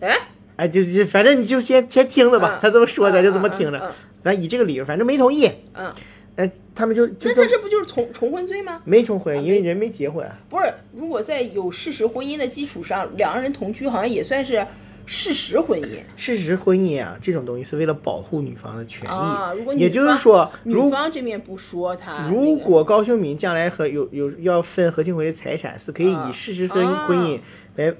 [0.00, 0.16] 哎，
[0.56, 3.92] 哎，就就反正你就先先听着吧，嗯他这么说咱就这么听着。
[4.22, 5.92] 反正以这个理由，反正没同意，嗯，
[6.36, 8.80] 哎，他们就就那他这不就是重重婚罪吗？
[8.84, 10.26] 没重婚，因为人没结婚。
[10.48, 14.66] 不是，如果在有事实婚姻的基础上，两个人同居，好像也算是
[15.04, 19.12] 事实婚姻事实婚姻啊，这种东西是为了保护女方的权益。
[19.12, 19.52] 啊。
[19.52, 27.38] 如果女也就是方说，女方这面不说他，如果高秀敏将来和有有要分何庆魁的财产，是可以啊以事实婚姻
[27.76, 27.94] 来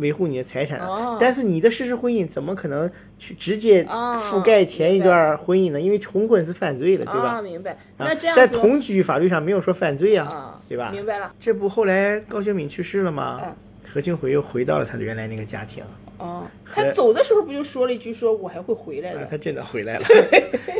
[0.00, 0.80] 维护你的财产。
[0.80, 5.80] 哦但是你的事实婚姻怎么可能去直接啊覆盖前一段婚姻呢？
[5.80, 7.38] 因为重婚是犯罪的，对吧？
[7.38, 7.70] 啊，明白。
[7.72, 10.90] 啊那这样子在同居法律上没有说犯罪啊，啊，对吧？
[10.92, 11.32] 明白了。
[11.38, 13.38] 这不后来高秀敏去世了吗？
[13.44, 13.54] 嗯
[13.92, 15.82] 何庆魁又回到了他的原来那个家庭，
[16.20, 19.26] 哦，他走的时候不就说了一句说我还会回来啊，的？
[19.26, 20.06] 他真的回来了，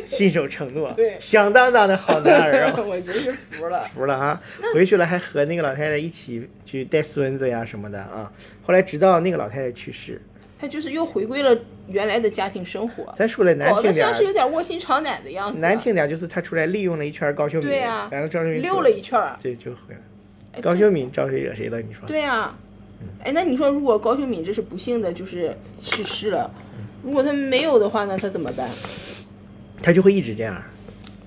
[0.07, 2.74] 信守承诺，对响当当的好男儿啊！
[2.87, 3.85] 我真是服了。
[3.94, 4.40] 服了啊，
[4.74, 8.31] 回去了还和那个老太太一起去带孙子呀什么的啊。
[8.62, 10.20] 后来直到那个老太太去世，
[10.59, 11.57] 他就是又回归了
[11.88, 15.59] 原来的家庭生活，咱说的难听点儿，像是有点卧薪尝胆的样子。
[15.59, 19.38] 难听点就是他出来利用了一圈高秀敏，对啊然后赵秀敏溜了一圈儿。
[19.42, 20.61] 对，就回来。
[20.61, 21.81] 高秀敏招谁惹谁了？
[21.81, 22.07] 你说？
[22.07, 22.69] 对啊，嗯
[23.22, 28.68] 哎，那你说如果高秀敏这是不幸的，就是去世了，嗯如果他没有的话，那他怎么办？
[29.82, 30.62] 他就会一直这样，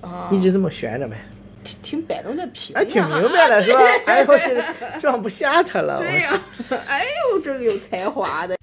[0.00, 1.16] 啊，一直这么悬着呗。
[1.64, 3.80] 挺挺摆弄的平哎，挺啊明白了 是吧？
[4.06, 4.62] 哎呦，是
[5.00, 5.96] 装不下他了。
[5.96, 6.40] 对呀、
[6.86, 8.54] 哎呦，这个有才华的。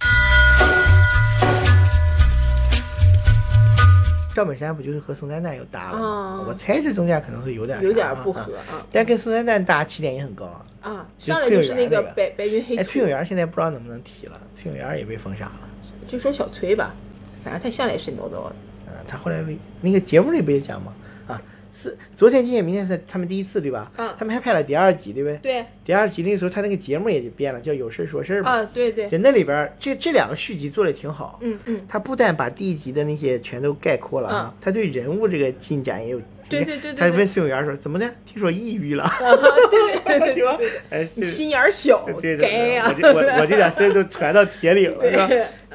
[4.41, 6.05] 赵本山不就是和宋丹丹有搭了吗？
[6.05, 10.65] 啊我猜这中间可能是有点有点不合啊啊但跟宋丹丹搭起点也很高啊。
[10.81, 11.05] 啊！
[11.19, 15.59] 上来就是那个白白云黑哎，崔永元现在不知道能不能提了，崔永元也被封杀了。
[16.07, 16.95] 就说小崔吧，
[17.43, 18.55] 反正他向来神叨叨的。
[18.87, 19.45] 嗯，他后来
[19.79, 20.91] 那个节目里不也讲吗？
[21.27, 21.39] 啊，
[21.73, 23.91] 是昨天、今天、明天是他们第一次对吧？
[23.97, 25.37] 嗯他们还拍了第二集，对不对？
[25.37, 28.49] 对第二集那个时候他那个节目也就变了，叫有事说事嘛。
[28.49, 31.39] 啊，对对，在那里边儿，这这两个续集做的挺好。
[31.41, 36.21] 嗯嗯，他不但把第一集的那些全都概括了啊，他对人物这个进展也有。
[36.51, 38.09] 对对对对他对问崔永元说：“怎么的？
[38.25, 42.93] 听说抑郁了，啊对对对 对吧对对，？”哎，心眼儿小对，对我。
[42.93, 45.29] 这我我这点事儿都传到铁岭了，是吧？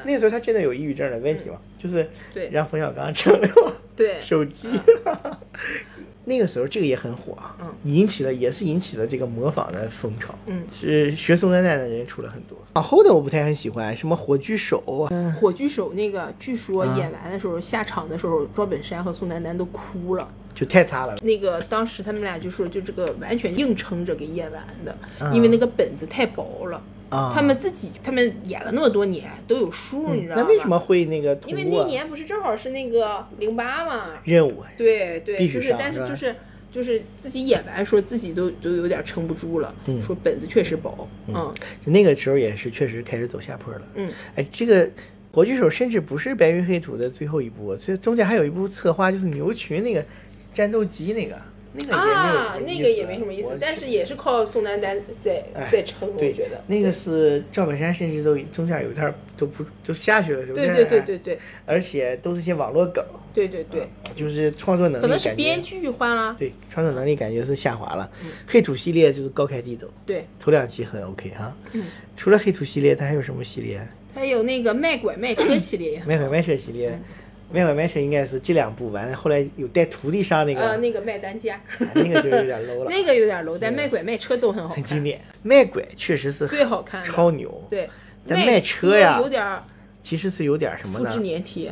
[0.05, 3.47] 那个时候他真的有抑郁症的问题吗，就是对让冯小刚整了
[3.95, 4.67] 对，手机。
[6.29, 12.57] 那个时候这个也很火啊，嗯引起了也是引起了这个模仿的风潮，嗯，是学宋丹丹的人出了很多。
[12.73, 20.29] 往后的我不太很喜欢，什么火炬手嗯，火炬手那个，据说啊演完的时候，下场的时候，赵本山和宋丹丹都哭了。
[20.57, 21.15] 就太差了。
[21.21, 26.83] 那个当时他们俩就说，就这个完全硬撑着给演完的，啊因为那个本子太薄了。
[27.09, 30.41] 啊，他们自己，他们演了那么多年，都有数，你知道吗？
[30.41, 34.07] 那为什么会那个通因为那年不是正好是那个零八嘛？
[34.25, 34.61] 任务？
[34.77, 36.35] 对对，就是，但是就是
[36.69, 41.53] 就是自己演完，说自己都都有点撑不住了，嗯说本子确实薄，嗯
[41.85, 43.81] 那个时候也是确实开始走下坡了。
[43.95, 44.89] 嗯，哎，这个
[45.31, 50.03] 火炬手甚至不是白云黑土的最后一部，这中间还有一部策划，就是牛群那个
[50.57, 51.39] 战斗机那个，
[51.71, 56.59] 那个也没有啊，那个也没什么意思，但是也是靠宋丹丹在哎在撑，我对觉得。
[56.65, 60.65] 那个是赵本山，甚至都中间有点儿都不都下去了，是不是？
[60.65, 61.17] 对对对对。
[61.19, 68.09] 对而且都是些网络梗，对对对，就是创作能力可能是编剧换了，对创作能力感觉是下滑了。
[68.23, 68.31] 嗯。
[68.47, 71.55] 黑土系列就是高开低走，对，头两期很 OK 哈。
[71.73, 71.83] 嗯，
[72.15, 73.79] 除了黑土系列，它还有什么系列？
[74.15, 76.99] 还有那个卖拐卖车系列卖拐卖车系列，
[77.51, 85.19] 卖拐卖车应该是这两部完了，后来有带徒弟上那个，呃那个卖单价，啊那个就有点 low 了， 那个有点 low，但 卖拐卖车都很好看，很经典。
[85.43, 87.89] 卖拐确实是最好看超牛，，对，
[88.27, 89.45] 但卖车呀有点
[90.03, 91.29] 其实是有点什么复制呢？
[91.31, 91.71] 粘贴，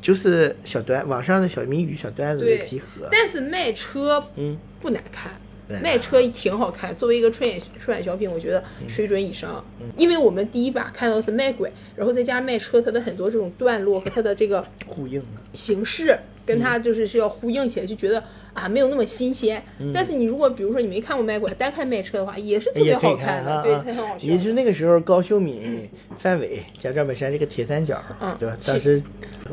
[0.00, 3.08] 就是小段网上的小谜语、小段子的集合。
[3.10, 5.32] 但是卖车嗯，不难看。
[5.82, 9.64] 卖车挺好看，作为一个春演春晚小品，我觉得水准以上。
[9.96, 15.40] 因为我们第一把看到的是卖拐，然后再加上卖车，它的很多这种段落和它的这个呼应啊。
[15.52, 18.22] 形式，跟它就是是要呼应起来，就觉得
[18.54, 19.62] 啊没有那么新鲜。
[19.92, 24.38] 但是你如果比如说你没看过卖拐，单看卖车的话，也是特别好看的，啊，对，啊它很好笑也。
[24.38, 25.88] 是那个时候，高秀敏、
[26.18, 28.56] 范伟加赵本山这个铁三角，嗯对吧？
[28.58, 29.02] 其当时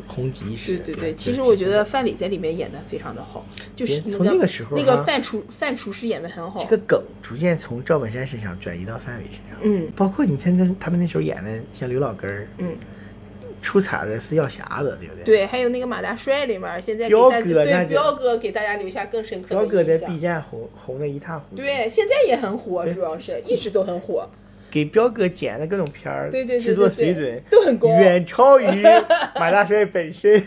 [0.06, 0.78] 红极一时。
[0.78, 6.66] 对对对，其实我觉得范伟在里面演的非常的好，就是从那个那个时候那个范厨范厨师演的很好这。
[6.76, 9.58] 个梗逐渐从赵本山身上转移到范伟身上。
[9.62, 12.74] 嗯包括你看那他们那时候演的像刘老根儿，嗯，
[13.62, 15.24] 出彩的是药匣子，对不对？。
[15.24, 21.62] 对，还有那个马大帅里面，现在彪哥对彪哥给大家留下更深刻的彪哥在 B 站红红的一塌糊涂。。
[21.62, 24.28] 对，现在也很火，主要是一直都很火。
[24.70, 28.64] 给彪哥剪的各种片儿，对对对制作水准都很高远超于
[29.36, 30.42] 马大帅本身。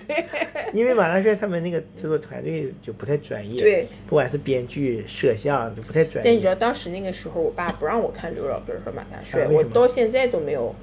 [0.73, 6.21] 因为马大帅他们那个制作团队就不太专业，对，不管是编剧、摄像都不太专业。
[6.25, 10.73] 但你知道当时那个时候，我爸不让我看刘老根和马大帅，我到现在都没有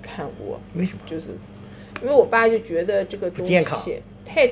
[0.00, 1.00] 看过，为什么？
[1.04, 1.30] 就是
[2.04, 3.58] 因为我爸就觉得这个东西
[4.24, 4.46] 太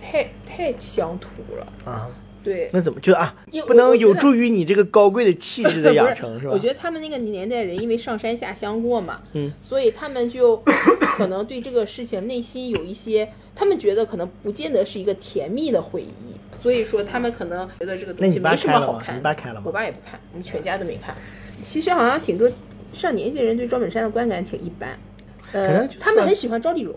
[0.00, 1.66] 太太乡土了。
[1.84, 2.08] 啊，
[2.44, 3.34] 对，那怎么就啊？
[3.66, 6.52] 不能有助于你这个高贵的气质的 养成是吧？
[6.52, 10.56] 我觉得他们那个年代人，因为上山下乡过嘛，嗯，所以他们就
[11.16, 19.18] 可能对这个事情内心有一些，他们觉得可能不见得是一个甜蜜的回忆，所以说他们可能觉得这个东西没什么好看的。
[19.18, 21.16] 你爸看了吗我爸也不看，我们全家都没看。
[21.64, 22.48] 其实好像挺多
[22.92, 24.96] 上年纪人对赵本山的观感挺一般，呃
[25.52, 26.94] 可能就，他们很喜欢赵丽蓉。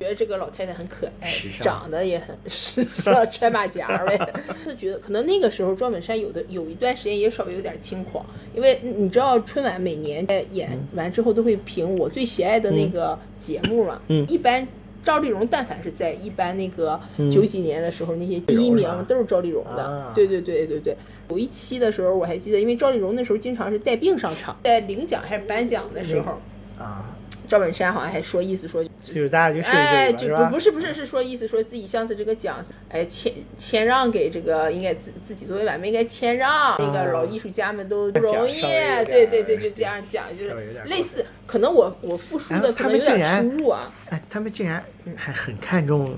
[0.00, 4.18] 觉得这个老太太很可爱长得也很时尚， 穿马甲儿呗。
[4.64, 14.66] 是觉得可能那个时候赵本山有的有一段时间也稍微有点轻狂，因为你知道春晚每年在演完之后都会评我最喜爱的那个节目嘛，嗯一般。
[15.04, 19.82] 赵丽蓉但凡是在一般那个嗯九几年的时候，那些第一名都是赵丽蓉的。
[19.82, 20.96] 啊对对对对对，
[21.28, 26.38] 有一期的时候我还记得，因为赵丽蓉那时候经常是带病上场，在领奖还是颁奖的时候，
[26.78, 27.16] 啊，
[27.52, 30.10] 赵本山好像还说意思说就是大家就睡哎？
[30.10, 44.82] 就不不是不是是说意思说自己上次这个奖，哎谦谦让给这个应该自自己作为晚辈应该谦让，那个老艺术家们都不容易对对对，就这样讲，就是类似，可能我我复述的可能有点出入啊，哎，他们竟然
[45.14, 46.16] 还很看重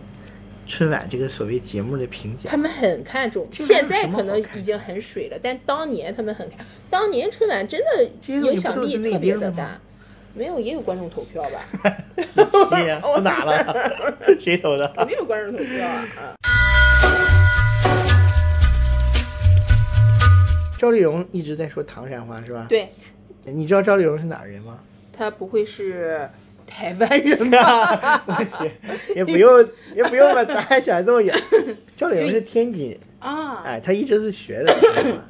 [0.69, 2.57] 春晚这个所谓节目的评价他。
[2.57, 9.81] 们很看重，现在可能已经很水了，但当年他们很看，当年春晚真的影响力特别的大。
[10.35, 11.61] 没有，也有观众投票吧？
[12.71, 13.77] 对呀，投 哪了？
[14.41, 14.87] 谁投的？
[14.97, 16.07] 肯定有观众投票啊！
[16.17, 16.35] 啊
[20.79, 22.67] 赵丽蓉一直在说唐山话是吧？。
[22.69, 22.91] 对，
[23.45, 24.79] 你知道赵丽蓉是哪人吗？
[25.17, 26.29] 她不会是
[26.67, 28.23] 台湾人吧？
[28.27, 28.71] 我去，
[29.15, 31.35] 也不用也不用把答案想这么远。
[31.97, 34.77] 赵丽蓉是天津人，啊，哎，她一直是学的。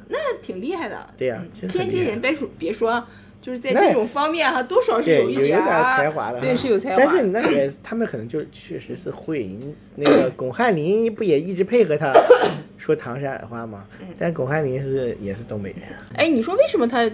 [0.09, 1.09] 那挺厉害的。
[1.15, 3.05] 对呀天津人别说别说，
[3.45, 6.97] 就是在这种方面哈，多少是，有一有点啊才华的，对，是有才华。
[6.97, 9.47] 但是那也 他们可能就确实是会，
[9.95, 12.11] 那个 巩汉林不也一直配合他
[12.79, 13.85] 说唐山话吗？
[14.01, 15.81] 嗯但巩汉林是也是东北人，
[16.15, 17.07] 哎，你说为什么他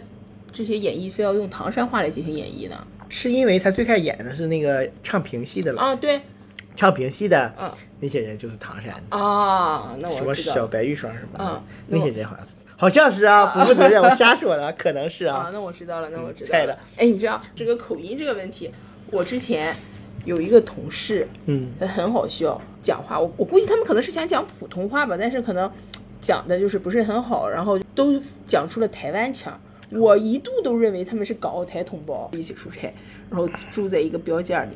[0.53, 2.87] 这些演绎非要用唐山话来进行演绎呢？
[3.09, 6.21] 是因为他最开始演的是那个唱评戏的了，啊，对，
[6.77, 16.75] 唱评戏的嗯那些人就是唐山的，啊，那什么小我知道小白玉霜什么的嗯，那些人好像是，好像是啊，不负责任，我瞎说的， 可能是啊啊，，那我知道了，那我知道了。
[16.97, 18.71] 哎，你知道这个口音这个问题，
[19.11, 19.71] 我之前
[20.25, 25.71] 有一个同事，嗯，他很好笑，讲话我我估计他们可能是想讲普通话吧，但是可能
[26.19, 29.55] 讲的就是不是很好，然后都讲出了台湾腔。
[29.91, 32.91] 我一度都认为他们是港澳台同胞一起出差，
[33.29, 34.75] 然后住在一个标间里。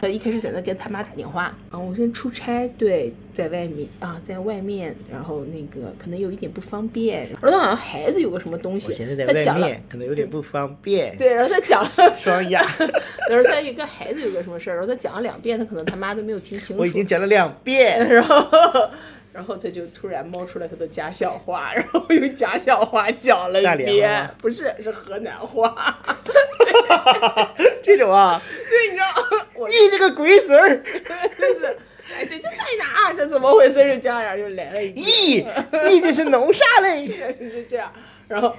[0.00, 12.60] 他一开始在那跟他妈打电话，啊，我现在出差，对，在外面啊，在外面，然后那个可能有一点不方便，然后他好像孩子有个什么东西我现在，在外他讲了，面，可能有点不方便，对，然后他讲了，双哑，
[13.30, 16.82] 然后他也跟孩子有个什么事儿，然后他讲了两遍，他可能他妈都没有听清楚。
[16.82, 18.36] 我已经讲了两遍，然后，
[19.36, 25.76] 然后他就突然冒出来他的家乡话，然后用家乡话讲了一遍，不是是河南话。
[27.82, 29.06] 这种啊， 对，你知道
[29.54, 30.76] 我你这个龟孙儿，
[31.38, 31.78] 就是，
[32.16, 33.14] 哎，对，就在哪儿？
[33.14, 33.74] 这怎么回事？
[33.92, 37.06] 是这样，就来了一句，咦，你这是弄啥嘞？
[37.38, 37.92] 就是这样。
[38.26, 38.56] 然后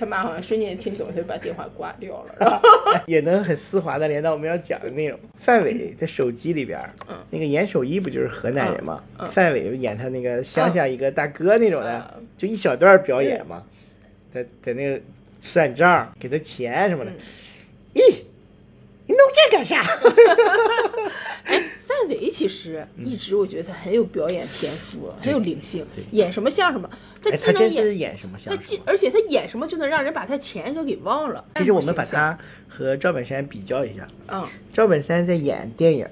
[0.00, 2.34] 他妈好像瞬间听懂，他就把电话挂掉了。
[2.40, 2.58] 然后，
[3.06, 5.20] 也能很丝滑的连到我们要讲的内容。
[5.38, 9.04] 范伟在手机里边儿，嗯那个严守一不就是河南人嘛？
[9.18, 13.62] 嗯嗯范伟演他那个乡下一个大哥那种的，嗯就一小段表演嘛，
[14.32, 14.98] 在在那个
[15.42, 17.10] 算账，给他钱什么的。
[17.10, 17.16] 嗯
[17.92, 18.00] 咦，
[19.06, 19.82] 你弄这干啥？
[21.44, 21.62] 哎，
[22.00, 26.88] 范伟其实一直我觉得他很有表演天赋，很有灵性对，演什么像什么。
[27.22, 28.56] 他哎，既能演他演什么像什么。
[28.56, 31.44] 他既而且他演什么就能让人把他前一个给忘了。
[31.56, 36.06] 其实我们把他和赵本山比较一下，嗯赵本山在演电影，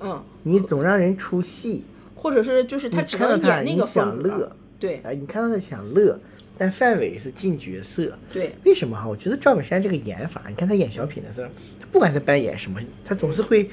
[0.00, 6.18] 嗯，你总让人出戏，或者是就是他只能演那个你想风格乐，对啊，你看到他想乐，
[6.56, 8.16] 但范伟是进角色。
[8.32, 9.06] 对为什么哈？
[9.06, 11.48] 我觉得赵本山这个演法，你看他演小品的时候，
[11.80, 13.70] 他不管他扮演什么，他总是会，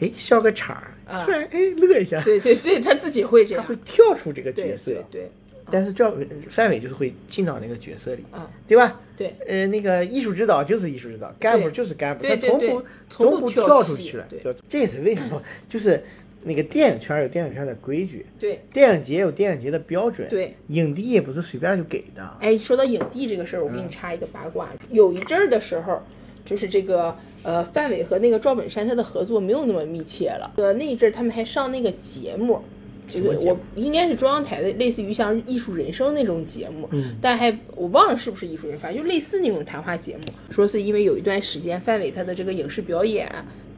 [0.00, 0.93] 哎笑个场儿，啊
[1.24, 4.92] 突然哎乐一下，对对对，他自己会这样他会，跳出这个角色。
[4.92, 5.30] 对对，
[5.70, 6.14] 但是赵
[6.50, 9.00] 范伟就是会进到那个角色里，啊对吧？
[9.16, 14.40] 对呃，那个艺术指导就是艺术指导，干部就是干部，他从不从不不跳出去了对。
[14.68, 16.02] 这也是为什么，就是
[16.42, 18.60] 那个电影圈有电影圈的规矩，对。
[18.72, 22.36] 电影节有电影节的标准，对，影帝也不是随便就给的。
[22.40, 24.68] 哎，说到影帝这个事儿，我给你插一个八卦。
[24.90, 26.02] 有一阵儿的时候，
[26.44, 30.52] 就是这个呃，范伟和那个赵本山他的合作没有那么密切了。
[30.56, 32.60] 呃，那一阵儿他们还上那个节目，
[33.08, 40.24] 这个我应该是中央台的，类似于像《艺术人生》那种节目，嗯但还我忘了是不是艺术人，反正就类似那种谈话节目。
[40.50, 43.28] 说是因为有一段时间范伟他的这个影视表演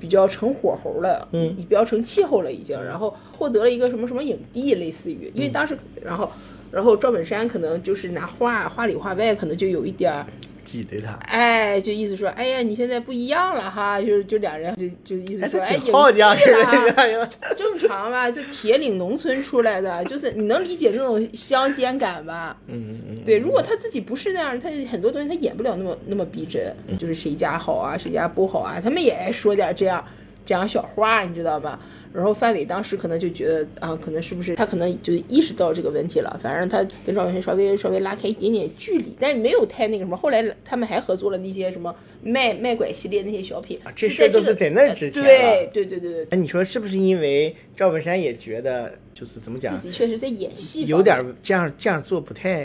[0.00, 6.30] 比较成火候了，嗯比较成气候了已经，然后获得了一个什么什么影帝，类似于，因为当时然后。
[6.72, 10.26] 然后赵本山可能就是拿话话里话外，可能就有一点儿，
[10.66, 18.28] 挤兑他，哎，就意思说，哎呀，你现在不一样了哈，就是就两人就就意思哎，说，他哎，演好讲影帝是了 正常吧？
[18.28, 22.56] 就铁岭农村出来的，就是你能理解那种乡间感吧？
[22.66, 30.04] 嗯嗯嗯，对，如果他自己不是那样，他很多东西他演不了那么那么逼真，就是谁家好啊，谁家不好啊，他们也爱说点这样
[30.46, 31.78] 这样小花，你知道吧？
[32.14, 40.16] 然后范伟当时可能就觉得啊，可能是不是他可能就意识到这个问题了，反正他跟赵本山稍微稍微拉开一点点距离，但是没有太那个什么。
[40.16, 52.64] 后来他们还合作了那些什么卖卖拐系列那些小品，啊这事儿都是在那儿之前了对对对对对，哎，你说是不是因为赵本山也觉得就是怎么讲自，己确实在演戏有点儿这样这样做不太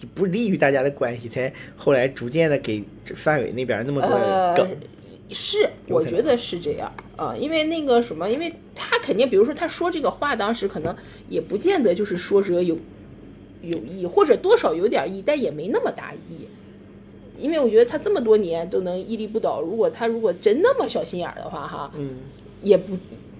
[0.00, 2.84] 就不利于大家的关系，才后来逐渐的给
[3.16, 4.68] 范伟那边那么多呃梗。，
[5.32, 10.94] 是，我觉得是这样啊、因为那个什么，因为他肯定，比如说他说这个话，当时可能
[11.28, 12.76] 也不见得就是说者有
[13.62, 16.46] 有意，或者多少有点意，但也没那么大意。
[17.38, 22.18] 因为我觉得他这么多年都能屹立不倒，如果他如果真那么小心眼儿的话，哈，嗯，
[22.62, 22.96] 也不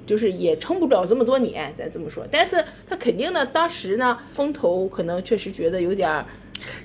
[0.06, 2.26] 就是也撑不了这么多年，咱这么说。
[2.30, 2.56] 但是
[2.88, 6.26] 他肯定呢，当时呢风头可能确实觉得有点儿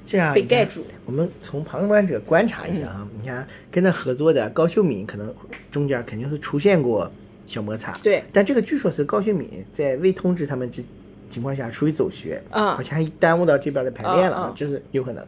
[0.05, 0.83] 这样被盖住。
[1.05, 5.33] 我们从旁观者观察一下啊，你看跟他合作的高秀敏，可能
[5.71, 7.11] 中间肯定是出现过
[7.47, 7.97] 小摩擦。
[8.03, 10.83] 对但这个据说是高秀敏在未通知他们之
[11.29, 15.23] 情况下出去走穴，啊好像还耽误到这边的排练了，啊啊这是有可能。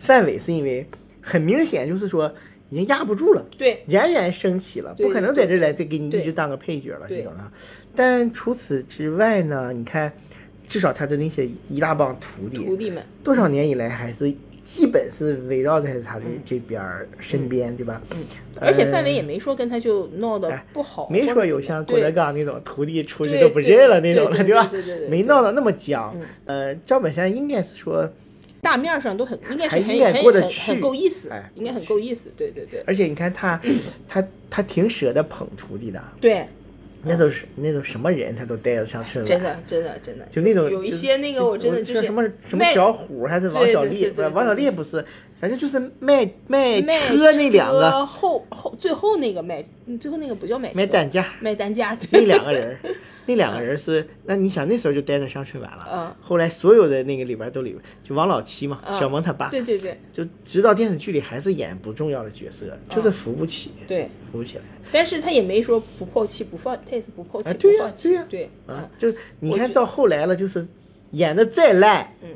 [0.00, 0.86] 范伟是因为
[1.20, 2.32] 很明显就是说
[2.70, 7.50] 已经压不住了，对冉冉升起了，不可能在这儿来再给你一对直当个配角了这种啊。
[7.96, 10.12] 但除此之外呢，你看，
[10.68, 18.02] 至少他的那些一大帮徒弟，徒弟们，多少年以来还是基本是围绕在他的这边儿身边，对吧？
[18.10, 18.18] 嗯，
[18.60, 24.70] 而且范伟呃也没说跟他就闹得哎不好，没说有像郭德纲那种徒弟出去都不认了那种的，对对吧？
[25.08, 26.14] 没闹到那么僵。
[26.14, 26.26] 嗯。
[26.44, 28.06] 呃，赵本山应该是说，
[28.60, 32.82] 大面上都很应该是很还应该很很过得去很够意思哎，应该很够意思，对对对。
[32.86, 33.58] 而且你看他，
[34.06, 36.02] 他他挺舍得捧徒弟的。
[36.20, 36.46] 对，
[37.08, 39.24] 那都是那都什么人，他都带着上去了。
[39.24, 45.04] 真的真的真的，就那种有一些那个我真的就是什么什么小虎还是王小利，对对对对不是王小对利不是，
[45.40, 52.78] 反正就是卖卖卖车那两个后后最后那个卖，嗯最后那个不叫卖卖担架，卖担架，那两个人儿，
[53.28, 55.86] 那两个人是，那你想那时候就待在上春晚了。
[55.92, 56.16] 嗯。
[56.18, 58.98] 后来所有的那个里边都里边，就王老七嘛，嗯。
[58.98, 60.00] 小萌他爸，对对对。
[60.10, 64.62] 就直到电视剧里还是演不重要的角色，就是扶不起，对，扶不起来。
[64.90, 70.66] 但是他也没说不抛弃不放，他也是不抛弃啊，对呀、不放弃对呀、，对，啊嗯，，就你看到后来了，就是
[71.10, 72.30] 演的再烂，嗯，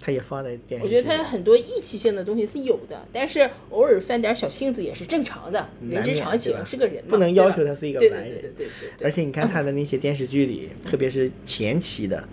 [0.00, 0.90] 他也放在电视我。
[0.90, 8.30] 觉得他很多义气性的东西是有的，但是偶尔犯点小性子也是正常的，人之常情，是个人嘛，不能要求他是一个对完人。
[8.30, 12.28] 对对对对对对，而且你看他的那些电视剧里，特别是前期的，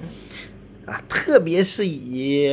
[0.85, 2.49] 啊，特别是以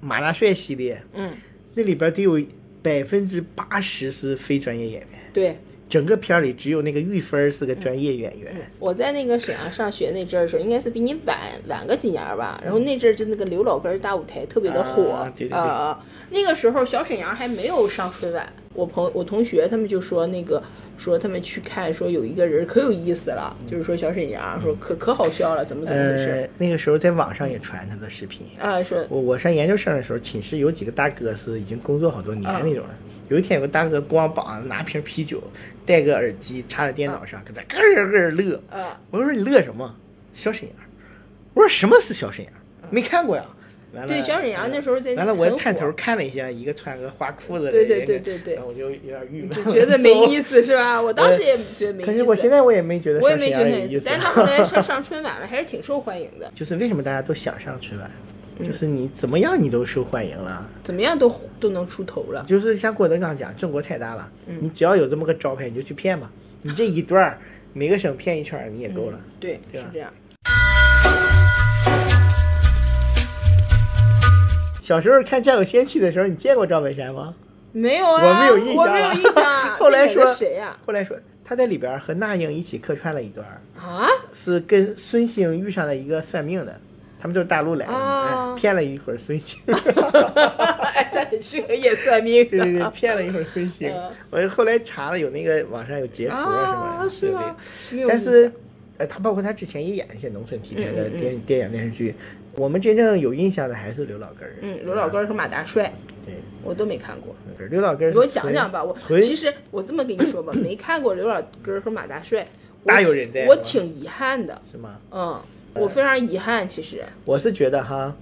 [0.00, 1.32] 马大帅系列，嗯，
[1.74, 2.40] 那里边得有
[2.82, 5.56] 百分之八十是非专业演员，对。
[5.88, 8.52] 整个片儿里只有那个玉芬儿是个专业演员。
[8.78, 12.60] 我在那个沈阳上学那阵儿的时候，应该是比你晚晚个几年吧。
[12.64, 20.62] 然后那阵儿就那个刘老根儿大舞台特别的火啊对对对啊那个时候小沈阳还没有上春晚，我朋我同学他们就说那个
[20.96, 28.46] 说他们去看，说有一个人可有意思了，就是说小沈阳说可可好笑了，怎么怎么回事呃，那个时候在网上也传他的视频。
[28.58, 28.82] 啊？
[28.82, 32.94] 说我我上研究生的时候，寝室有几个大哥是已经工作好多年啊那种的。
[33.28, 35.42] 有一天有个大哥光膀子拿瓶啤酒，
[35.86, 38.60] 戴个耳机插在电脑上，搁那咯咯咯乐。
[38.70, 39.94] 啊我说你乐什么？
[40.34, 40.76] 小沈阳。
[41.54, 42.52] 我说什么是小沈阳？
[42.90, 43.44] 没看过呀。
[43.94, 51.00] 完了，对小沈阳那时候在完了，我探头看了一下，一个穿个花裤子的，对对对对对我就有点郁闷，就觉得没意思是吧？
[51.00, 58.10] 我当时也觉得没意思，可是我现在我也没觉得，我也没觉得很有意意思，但是他后来上 上春晚了，还是挺受欢迎的，就是为什么大家都想上春晚？
[58.58, 60.68] 嗯就是你怎么样你都受欢迎了。
[60.82, 61.28] 怎么样都
[61.58, 62.44] 都能出头了。
[62.46, 66.30] 就是像郭德纲讲，中国太大了，嗯你只要有这么个招牌，你就去骗吧。
[66.62, 67.38] 你这一段儿
[67.72, 69.20] 每个省骗一圈儿，你也够了。
[69.40, 70.12] 对，对是这样。
[74.82, 77.34] 小时候看《家有仙妻》的时候，你见过赵本山吗？
[77.72, 79.76] 没有啊，我没有印象我没有印象啊。
[79.80, 80.76] 后来说谁呀？
[80.86, 83.46] 后来说他在里边和那英一起客串了一段，
[83.76, 84.06] 啊？
[84.32, 86.80] 是跟孙兴遇上了一个算命的，
[87.24, 89.58] 他们就是大陆来的，骗了一会儿孙兴。
[89.66, 92.90] 哎，他很适合演算命对对对，的。
[92.90, 94.12] 骗了一会儿孙兴嗯。
[94.28, 97.56] 我后来查了，有那个网上有截图啊什么啊，
[97.90, 98.04] 的。
[98.06, 98.52] 但是象，
[98.98, 102.14] 呃，他包括他之前也演一些农村题材的嗯嗯嗯电电影电视剧。
[102.56, 104.56] 我们真正有印象的还是刘老根儿。
[104.60, 105.90] 嗯，刘老根儿和马大帅
[106.26, 107.34] 对，我都没看过。
[107.70, 112.46] 刘老根儿给我讲讲吧，我其实我这么跟你说吧， 没看过刘老根儿和马大帅，
[112.82, 114.98] 我大有人在我挺遗憾的，是吗？
[115.10, 115.40] 嗯，
[115.74, 117.02] 我非常遗憾，其实。
[117.24, 118.14] 我是觉得哈，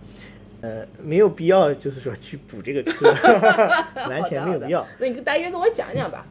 [0.60, 3.12] 呃，没有必要，就是说去补这个课，
[4.08, 4.86] 完全没有必要。
[4.98, 6.26] 那你大约给我讲讲吧，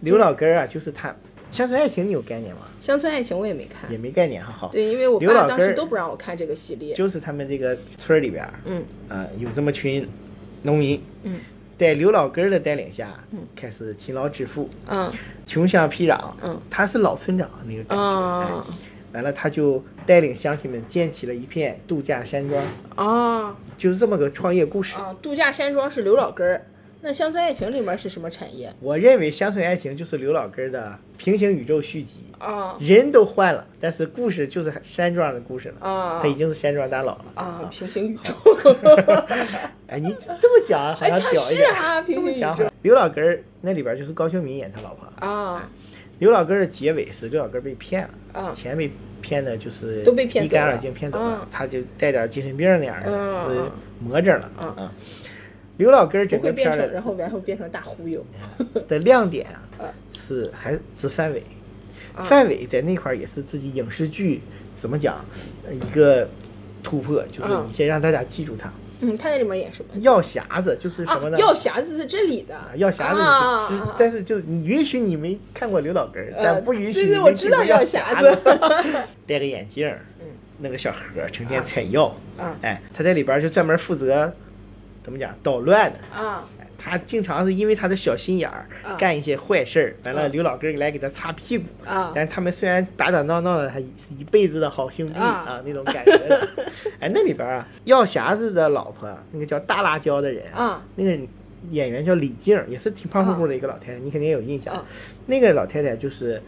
[0.00, 1.08] 刘老根儿啊，就是他
[1.50, 2.62] 《乡村爱情》，你有概念吗？
[2.84, 4.52] 《乡村爱情》我也没看也，没概念哈。
[4.52, 6.94] 好，对，因为我爸当时都不让我看这个系列。
[6.94, 10.08] 就是他们这个村儿里边儿，嗯啊，有这么群
[10.62, 11.38] 农民，嗯
[11.78, 15.10] 在刘老根儿的带领下，嗯开始勤劳致富，嗯
[15.46, 16.18] 穷乡僻壤。
[16.42, 18.64] 嗯他是老村长那个感觉。
[19.12, 22.64] 完了，他就带领乡亲们建起了一片度假山庄，
[22.96, 24.94] 啊就是这么个创业故事。
[24.96, 25.14] 啊！
[25.20, 26.64] 度假山庄是刘老根儿，
[27.00, 35.86] 那《乡村爱情》里面是什么产业我认为《乡村爱情》就是刘老根儿的平行宇宙续集，啊人都换了，但是故事就是山庄的故事了。
[35.86, 37.24] 啊他已经是山庄大佬了。
[37.34, 37.68] 啊！
[37.70, 38.32] 平行宇宙，
[39.88, 41.72] 哎，你这么讲好像哎他是屌一点。
[41.74, 45.26] 啊平行讲刘老根儿那里边就是高秀敏演他老婆。
[45.26, 45.68] 啊
[46.22, 48.88] 刘老根儿的结尾是刘老根儿被骗了，啊钱被
[49.20, 54.68] 骗的就是都被骗一干二净骗走了嗯，他就带点精神病那样的，嗯就是嗯魔怔了嗯。
[54.76, 54.92] 啊。
[55.78, 58.24] 刘老根儿整个片儿的然后然后变成大忽悠。
[58.86, 61.42] 的亮点啊啊，是还是范伟，
[62.14, 64.40] 啊范伟在那块儿也是自己影视剧
[64.80, 65.24] 怎么讲
[65.66, 66.28] 呃一个
[66.84, 67.66] 突破，就是嗯。
[67.68, 68.72] 你先让大家记住他。
[69.04, 70.00] 嗯，他在里面演什么？
[70.00, 71.38] 药匣子就是什啊么，呢？
[71.38, 80.26] 药匣子是这里的啊，药匣子但是就你允许你没看过刘老根儿，呃但不允许对对你我知道药药匣子子， 戴个眼镜儿，嗯
[80.58, 84.32] 那个小盒儿成天采药，啊哎，他在里边就专门负责
[85.02, 85.98] 怎么讲捣乱的。
[86.16, 91.64] 啊哎他经常是因为他的小心眼儿啊干一些坏事儿，完了嗯刘老根儿来给他擦屁股。
[91.86, 93.86] 啊但是他们虽然打打闹闹的，还是
[94.18, 96.16] 一辈子的好兄弟啊啊，那种感觉。
[96.28, 96.48] 的。
[96.98, 101.16] 哎，那里边啊，药匣子的老婆，那个叫大辣椒的人啊，那个
[101.70, 104.74] 演员叫李静，也是挺胖乎乎的一个老太太，你肯定有印象。
[104.74, 104.84] 啊
[105.26, 106.42] 那个老太太就是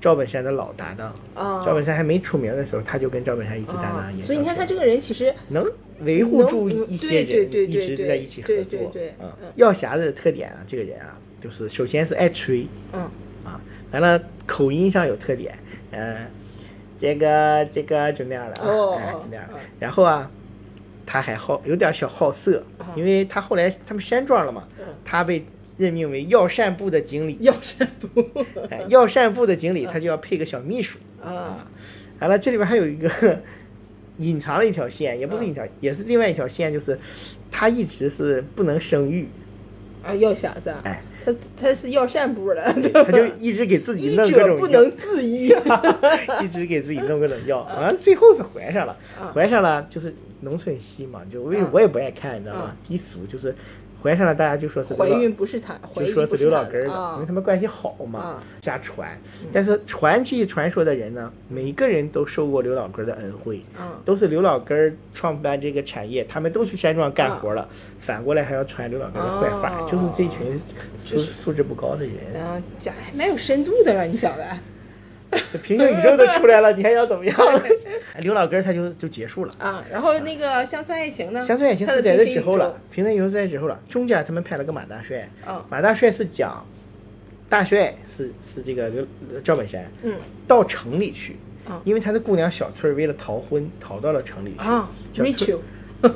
[0.00, 1.12] 赵本山的老搭档。
[1.34, 4.18] 啊赵本山还没出名的时候，他就跟赵本山一起搭档演。
[4.18, 5.64] 啊所以你看他这个人其实能
[6.00, 8.78] 维护住一些人，一直在一起合对作。
[8.78, 13.02] 对对嗯嗯，药匣子的特点啊，这个人啊，就是首先是爱吹嗯
[13.44, 13.60] 啊，
[13.92, 15.54] 完了口音上有特点，
[15.90, 16.26] 呃，
[16.98, 19.58] 这个这个就那样了啊，哦哎，就那样哦。
[19.78, 20.30] 然后啊，
[21.04, 22.62] 他还好有点小好色，
[22.96, 25.44] 因为他后来他们山庄了嘛，嗯他被
[25.80, 27.38] 任命为药膳部的经理。
[27.40, 28.22] 药膳部。
[28.68, 30.98] 哎，药膳部的经理他就要配个小秘书。
[31.22, 31.66] 啊，
[32.20, 33.08] 完了，这里边还有一个
[34.18, 36.98] 隐藏了一条线，也不是隐藏，也是另外一条线，就是
[37.50, 39.26] 他一直是不能生育，
[40.02, 42.62] 啊，药匣子，哎，他他是药膳部的，
[43.04, 44.56] 他就 一直给自己弄各种药。
[44.56, 45.50] 不能自医。
[45.52, 45.98] 啊
[46.42, 48.96] 一直给自己弄各种药，好像最后是怀上了。
[49.18, 52.60] 啊，怀上了就是农村戏嘛，就我也啊我也不爱看，你知道吗？
[52.62, 52.76] 啊？
[52.86, 53.54] 低俗就是
[54.02, 59.10] 怀上了，大家就说是怀孕不是他，怀孕就说是刘老根儿的，啊因为他们关系好嘛啊，瞎传。
[59.52, 67.68] 但是传这些传说的人呢，每一个人都受过刘老根儿的恩惠，嗯都是刘老根儿创办这个产业，他们都去山庄干活啊了，
[68.00, 70.60] 反过来还要传刘老根儿的坏话，哦就是这群
[70.96, 72.14] 素素质不高的人。
[72.34, 74.44] 嗯，讲还蛮有深度的了，你讲的。
[75.52, 77.36] 这 平行宇宙都出来了，你还想怎么样？
[78.20, 79.54] 刘老根儿他就就结束了。
[79.58, 81.44] 啊，然后那个乡村爱情呢？
[81.46, 83.78] 乡村爱情是在这之后了，平行宇宙是在之后了。
[83.88, 86.64] 中间他们拍了个马大帅，啊马大帅是讲
[87.48, 89.06] 大帅是是这个刘
[89.44, 90.14] 赵本山，嗯
[90.48, 91.36] 到城里去，
[91.68, 94.64] 啊因为他的姑娘小翠儿为了逃婚逃到了城里去。
[94.66, 95.54] 啊小翠
[96.02, 96.10] 呃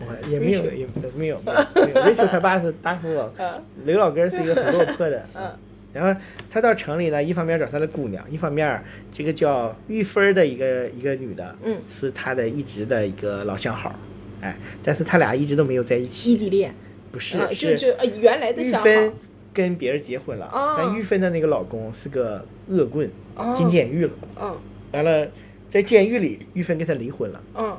[0.00, 5.22] 我也没有也没有没有没有，Rachel 他爸是大富翁 嗯，刘老根儿是一个很落魄的。
[5.34, 5.50] 嗯
[5.92, 6.20] 然后
[6.50, 8.82] 他到城里呢，一方面找他的姑娘，一方面
[9.12, 11.76] 这个叫玉芬儿的一个一个女的，嗯。
[11.92, 13.94] 是他的一直的一个老相好，
[14.40, 16.72] 哎，但是他俩一直都没有在一起，异地恋，
[17.10, 19.16] 不是啊，就是就呃原来的相玉芬好，
[19.52, 20.76] 跟别人结婚了，哦。
[20.78, 23.54] 但玉芬的那个老公是个恶棍，哦。
[23.58, 24.56] 进监狱了，嗯
[24.92, 25.26] 完了
[25.70, 27.76] 在监狱里，玉芬跟他离婚了，嗯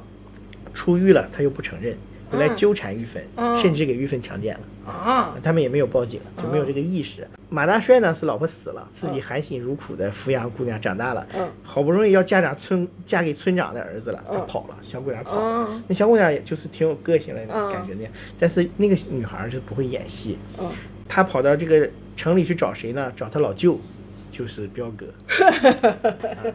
[0.73, 1.95] 出狱了他又不承认，
[2.29, 4.91] 回来嗯纠缠玉芬，嗯甚至给玉芬强奸了。
[4.91, 5.37] 啊。
[5.41, 7.25] 他们也没有报警，就没有这个意识。
[7.53, 11.51] 马大帅呢是老婆死了，自己含辛茹苦的抚养姑娘长大了，嗯。
[11.61, 15.67] 好不容易要嫁长村嫁给村长的儿子了，他嗯跑了，小姑娘跑了。
[15.69, 15.83] 嗯。
[15.85, 20.71] 那小姑娘也就是挺有个性的嗯感觉那样，但是那个女孩是不会演戏，嗯。
[21.09, 23.11] 她跑到这个城里去找谁呢？
[23.17, 23.77] 找她老舅，
[24.31, 25.05] 就是彪哥。
[25.99, 26.45] 啊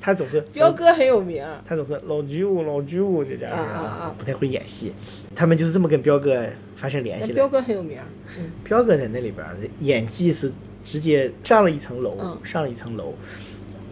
[0.00, 4.92] 他总是彪哥很有名，他总是老舅老舅就这样啊啊啊不太会演戏。
[5.34, 6.46] 他们就是这么跟彪哥
[6.76, 7.34] 发生联系的。
[7.34, 7.98] 彪哥很有名，
[8.38, 10.50] 嗯彪哥在那里边儿演技是
[10.82, 13.14] 直接上了一层楼，嗯上了一层楼。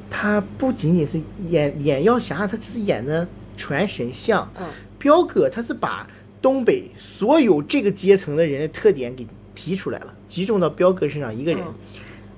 [0.09, 3.27] 他不仅仅是演演药侠，他只是演的
[3.57, 4.51] 传神像。
[4.59, 4.67] 嗯
[4.99, 6.09] 彪哥他是把
[6.41, 11.75] 东北所有这个阶层的人的特点给提出来了，集中到彪哥身上一个人，嗯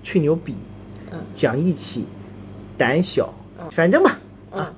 [0.09, 0.55] 吹牛逼，
[1.13, 1.21] 嗯。
[1.35, 2.07] 讲义气，
[2.79, 3.31] 胆小，
[3.61, 3.71] 嗯。
[3.71, 4.19] 反正吧，
[4.53, 4.75] 嗯。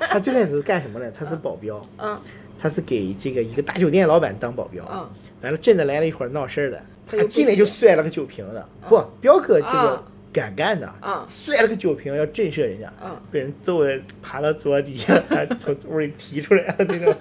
[0.00, 1.10] 他最开始是干什么呢？
[1.10, 2.16] 他是保镖，嗯。
[2.56, 4.84] 他是给这个一个大酒店老板当保镖。
[4.92, 5.10] 嗯。
[5.42, 8.64] 完了，真的来了一伙闹事儿的，他他进来就摔了个酒瓶子。
[8.88, 10.02] 不，彪哥这个啊
[10.32, 17.12] 敢干的，啊摔了个酒瓶要震慑人家，啊被人揍的爬到桌底下，还从屋里提出来了那种，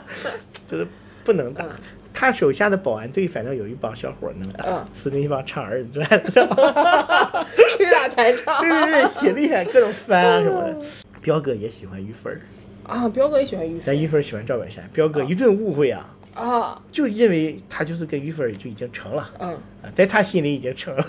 [0.68, 0.86] 就是
[1.24, 1.70] 不能打嗯。
[2.14, 7.46] 他手下的保安队反正有一帮小伙儿能打嗯，是那帮唱二人转的，
[7.76, 8.60] 吹打弹唱。
[8.60, 10.76] 对对对，写厉害，各种翻啊什么的。
[11.20, 12.40] 彪哥也喜欢于芬儿，
[12.84, 19.30] 啊，彪哥也喜欢于但飞于芬儿喜欢赵本山，彪哥一顿误会啊，啊，就认为他就是跟于芬儿就已经成了。
[19.38, 19.50] 嗯。
[19.82, 21.06] 啊，在他心里已经成了。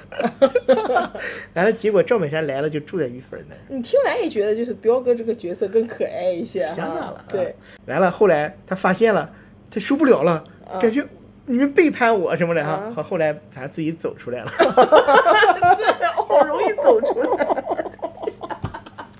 [1.53, 7.25] 完了，结果赵本山来了，就住在于芬那儿，你听完也觉得就是彪哥这个角色更可爱一些哈，相当了。
[7.27, 7.45] 对。
[7.45, 7.53] 啊，
[7.87, 9.29] 完了，后来他发现了，
[9.69, 10.43] 他受不了了，啊
[10.79, 11.05] 感觉
[11.45, 12.93] 你们背叛我什么的哈啊。
[12.95, 14.51] 好，后来反正自己走出来了。
[16.15, 17.63] 好容易走出来，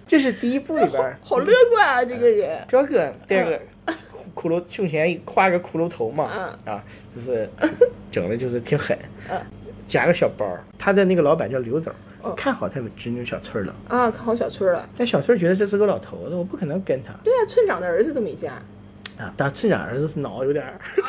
[0.07, 3.59] 这是第一部里边儿， 好乐观啊，这个人，彪哥戴个
[4.35, 6.29] 骷髅胸前一挎个骷髅头嘛，
[6.65, 6.73] 嗯。
[6.73, 6.83] 啊，
[7.15, 7.47] 就是
[8.11, 8.97] 整的就是挺狠，
[9.29, 9.39] 嗯。
[9.87, 10.63] 夹个小包儿。
[10.79, 17.13] 他的那个老板叫刘总哦，看好他们侄女小翠儿了，啊，看好小翠儿了，但小翠儿觉得这是个老头子，我不可能跟他。
[17.23, 18.53] 对啊，村长的儿子都没嫁，
[19.17, 20.79] 啊，当村长儿子是脑有点儿，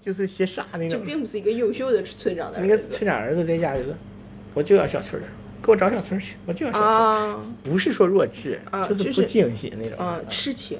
[0.00, 0.90] 就是些傻那种。
[0.90, 3.94] 这并不是一个优秀的村长的那个儿子村长儿子在家就是，
[4.54, 5.22] 我就要小翠儿，
[5.62, 6.90] 给我找小翠儿去，我就要小翠儿。
[6.90, 9.98] 啊不是说弱智，啊就是就是不惊喜那种。
[9.98, 10.78] 啊，痴情，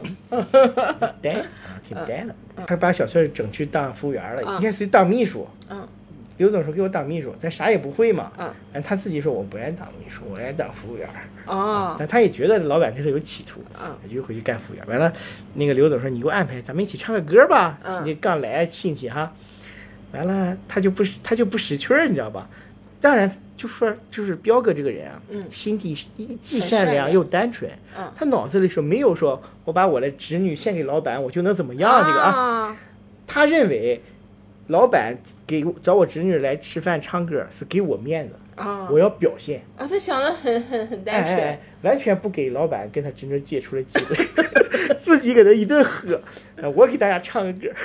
[1.21, 1.47] 呆啊，
[1.89, 2.35] 挺呆的。
[2.67, 5.47] 他把小翠儿整去当服务员了，啊一开始当秘书。
[5.71, 5.89] 嗯
[6.37, 8.33] 刘总说给我当秘书，但啥也不会嘛。
[8.39, 11.09] 嗯但他自己说我不愿意当秘书，我愿意当服务员。
[11.47, 14.85] 啊但他也觉得老板对他有企图，啊他就回去干服务员。
[14.89, 15.13] 完了，
[15.55, 17.79] 那个刘总说：“你给我安排，咱们一起唱个歌吧。
[17.83, 19.33] 嗯你刚来亲戚哈。”
[20.13, 22.49] 完了，他就不他就不识趣儿，你知道吧？
[23.01, 25.95] 当然，就说就是彪哥这个人啊，嗯心地
[26.43, 27.71] 既善良又单纯。
[27.97, 32.31] 嗯他脑子里说没有说我把我的侄女献给老板，我就能怎么样这个啊？
[32.31, 32.77] 啊
[33.27, 34.01] 他认为
[34.69, 41.37] 老板给找我侄女来吃饭唱歌是给我面子，啊我要表现，啊，他想的很很很单纯。
[41.37, 44.17] 哎哎哎，完全不给老板跟他侄女接触的机会，
[45.05, 46.21] 自己搁那一顿喝。
[46.57, 47.77] 呃我给大家唱个歌儿，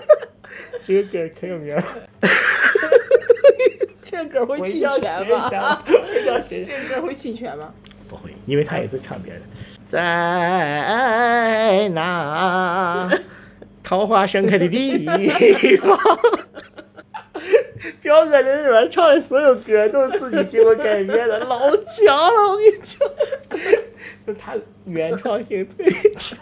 [0.84, 1.82] 这个歌可有名了，
[4.04, 5.82] 这歌会侵权吗？
[5.86, 7.72] 这歌会侵权吗？
[8.08, 9.46] 不会，因为他也是唱别人的。
[9.90, 13.08] 在那
[13.90, 15.04] 桃花盛开的地
[15.78, 15.98] 方，
[18.00, 23.00] 彪哥在这里面唱的所有歌都是自己经过改编的，老强了，我跟你讲，
[24.24, 26.38] 就他原创性特别强。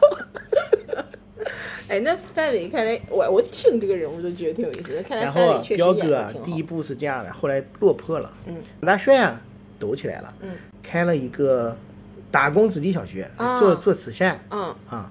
[1.88, 5.02] 哎，那范伟看来，我我听这个人物都觉得挺有意思的。
[5.02, 6.26] 看来然后啊范伟确实彪哥。
[6.44, 9.40] 第一部是这样的，后来落魄了，嗯马大帅啊
[9.78, 10.50] 抖起来了，嗯
[10.82, 11.74] 开了一个
[12.30, 14.38] 打工子弟小学，啊做做慈善。
[14.50, 15.10] 嗯啊，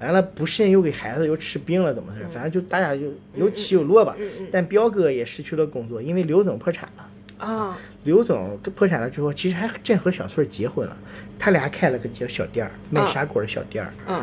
[0.00, 2.26] 完了不慎又给孩子又吃病了，怎么回事？
[2.32, 4.16] 反正就大家就有起有落吧。
[4.50, 7.46] 但彪哥也失去了工作，因为刘总破产了。
[7.46, 10.96] 啊刘总破产了之后，其实还真和小翠儿结婚了，
[11.38, 13.92] 他俩开了个叫小店儿，卖啊砂锅的小店儿。
[14.06, 14.22] 嗯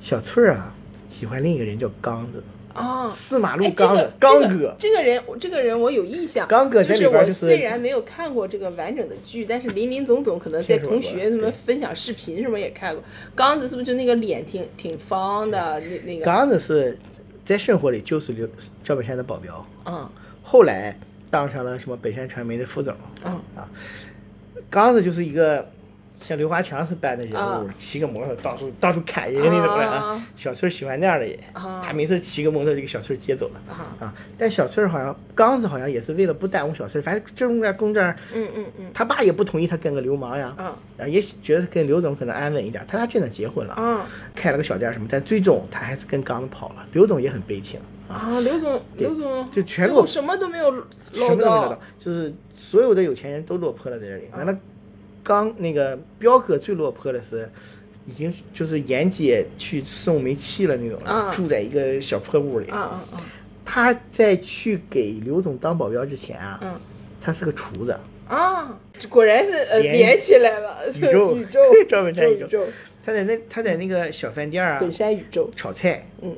[0.00, 0.74] 小翠儿啊，
[1.10, 2.42] 喜欢另一个人叫刚子，
[2.74, 3.10] 啊！
[3.10, 5.02] 四马路刚子，刚哥这个。
[5.02, 6.46] 人，这个人我有印象。
[6.48, 13.02] 刚哥在就是我虽然没有看过这个完整的剧，但是林林总总可能在同学什么分享视频什么也看过。
[13.34, 16.24] 刚子是不是就那个脸挺挺方的那那个？
[16.24, 16.98] 刚子是
[17.44, 18.48] 在生活里就是刘
[18.84, 20.08] 赵本山的保镖，嗯
[20.42, 20.98] 后来
[21.30, 22.94] 当上了什么北山传媒的副总。
[23.24, 23.68] 嗯啊，
[24.68, 25.68] 刚子就是一个
[26.26, 33.60] 像刘华强似般的人物，啊骑个摩托到处到处砍人那种的啊小翠儿喜欢那样的人，啊他每次骑个摩托就给小翠儿接走了。
[33.68, 44.00] 啊啊，但小翠儿好像刚子好像也是为了不耽误小翠儿，反正这种在公这儿，嗯嗯嗯他爸也不同意他跟个流氓呀，嗯然后也觉得跟刘总可能安稳一点，他俩真的结婚了，嗯
[44.34, 46.86] 开了个小店什么，但最终他还是跟刚子跑了。
[46.92, 48.40] 刘总也很悲情啊，啊！
[48.40, 50.72] 刘总刘总就全部什么都没有
[51.12, 54.24] 什捞到，，就是所有的有钱人都落魄了在这里。
[54.32, 54.58] 完了，
[55.30, 57.48] 刚那个彪哥最落魄的是，
[58.04, 62.66] 已经就是沿街去送煤气了那种了，啊住在一个小破屋里。
[63.64, 66.74] 他在去给刘总当保镖之前啊，嗯。
[67.20, 68.76] 他是个厨子，啊！
[69.08, 69.80] 果然是呃
[70.18, 71.36] 起来了， 宇宙。
[71.36, 72.66] 宇宙专门占宇宙宇宙。
[73.06, 75.48] 他在那他在那个小饭店啊本山宇宙。
[75.54, 76.36] 炒菜，嗯。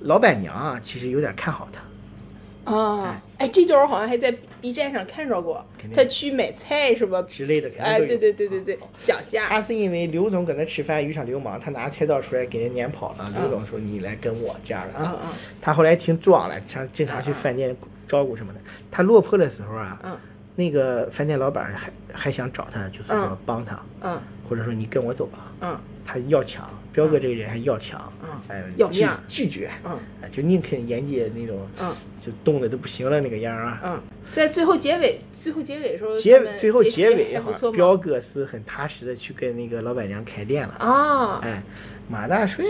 [0.00, 2.74] 老板娘啊其实有点看好他。
[2.74, 3.22] 啊！
[3.38, 13.30] 哎，这段我好像还在 B 站上看着过他去买菜什么，之类的，哎，对对对对对，讲价他是因为刘总搁那吃饭遇上流氓，他拿菜刀出来给人撵跑了。
[13.34, 15.18] 嗯刘总说：“你来跟我这样的啊。
[15.22, 17.76] 嗯嗯他后来挺壮了，常经常去饭店
[18.06, 18.60] 照顾什么的。
[18.90, 20.16] 他落魄的时候啊，嗯
[20.56, 25.50] 那个饭店老板还还想找他，就是说嗯帮他，嗯或者说你跟我走吧。
[25.60, 33.80] 嗯他要强，彪哥这个人还要强，嗯哎，要面儿拒绝，嗯哎，就宁肯沿街那种，嗯就冻得都不行了那个样啊。
[33.84, 37.38] 嗯，在最后结尾最后结尾的时候，结最后结结尾
[37.72, 40.74] 彪哥是很踏实的去跟那个老板娘开店了。
[40.74, 41.62] 啊哎，
[42.08, 42.64] 马大帅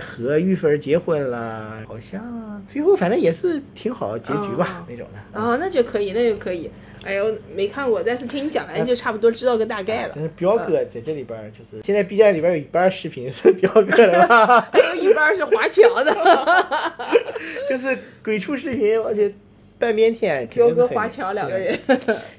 [0.00, 5.40] 和玉芬儿结婚了，好像最后反正也是挺好结局吧、哦那种的。
[5.40, 6.68] 啊，那就可以，那就可以。
[7.04, 10.22] 哎呦，没看过，但是听你讲完就差不多知道个大概了但。
[10.22, 16.14] 是彪哥在这里边儿就是现在 B 站里边儿有一半儿视频是彪哥的吧，还有一半是华强的，
[17.68, 19.32] 就是鬼畜视频，而且
[19.78, 21.78] 半边天彪哥华强两个人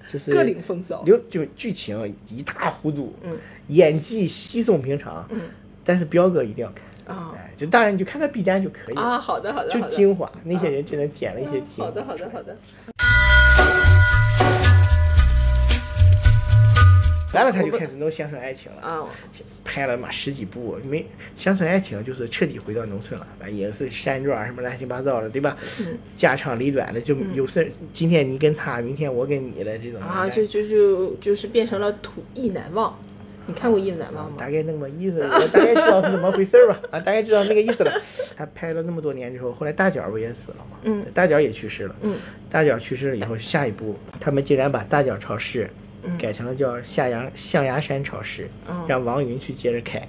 [0.07, 1.01] 就是 各领风骚。
[1.05, 3.37] 刘就剧情一塌糊涂，嗯
[3.67, 5.41] 演技稀松平常，嗯
[5.85, 9.95] 但是彪哥一定要看，啊哎，就当然你就看看 B 站就可以了，啊，好的好的就好的。
[9.95, 11.85] 精华，那些人真的剪了一些精华。
[11.85, 12.57] 好的好的好的。
[17.33, 19.05] 完了他就开始弄乡村爱情了，啊，
[19.63, 21.05] 拍了嘛十几部，没
[21.37, 25.57] 乡村爱情就是彻底回到农村了，完也是山庄什么乱七八糟的，对吧？
[25.79, 32.97] 嗯家长里短的，就有事儿，今天你跟他，明天我跟你了这种啊，就就就就是变成了土意难忘。
[33.45, 34.47] 你看过《意难忘》吗大？
[34.49, 37.91] 概那么意思，我大概知道是怎么回事儿吧，啊，大概知道那个意思了。
[38.37, 40.77] 他拍了那么多年之后，后来大脚不也死了吗？
[40.83, 41.95] 嗯大脚也去世了。
[42.01, 42.15] 嗯
[42.51, 45.67] 大脚去世了以后，下一步他们竟然把大脚超市
[46.17, 50.07] 改成了叫下阳象牙山超市，嗯让王云去接着开。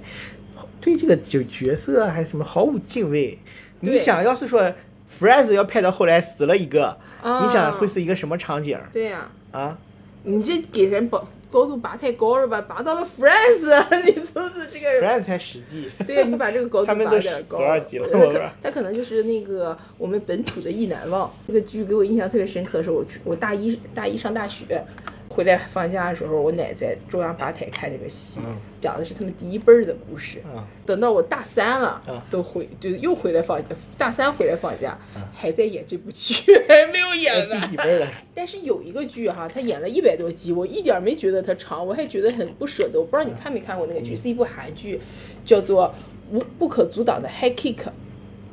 [0.79, 3.37] 对这个角角色啊还是什么毫无敬畏。
[3.81, 4.71] 你想要是说
[5.19, 9.77] Friends 要拍到后来死了一个，啊你想会是一个什么场景对呀、啊？
[10.23, 12.61] 你这给人拔高度拔太高了吧？
[12.61, 15.03] 拔到了 Friends， 你说是这个人。
[15.03, 17.57] Friends 才十季，对呀，你把这个高度拔点高。
[17.57, 21.31] 多少级了他可能就是那个我们本土的意难忘。
[21.47, 24.83] 这个剧给我印象特别深刻的时候，我去我大一大一上大学，
[25.31, 30.39] 回来放假的时候，我奶在中央八台看这个戏，嗯讲的是他们第一辈儿的故事。
[30.39, 33.61] 啊等到我大三了，嗯都回就又回来放
[33.97, 36.33] 大三回来放假，嗯还在演这部剧，
[36.67, 37.69] 还没有演第完。
[37.69, 38.07] 几辈了？
[38.35, 42.99] 但是有一个剧哈，他演了一百多集，我一点儿没觉得它长，我还觉得很不舍得。
[42.99, 44.99] 我不知道你看没看过那个剧，是一部韩剧，
[45.45, 45.93] 叫做
[46.35, 47.75] 《无不可阻挡的 High Kick》。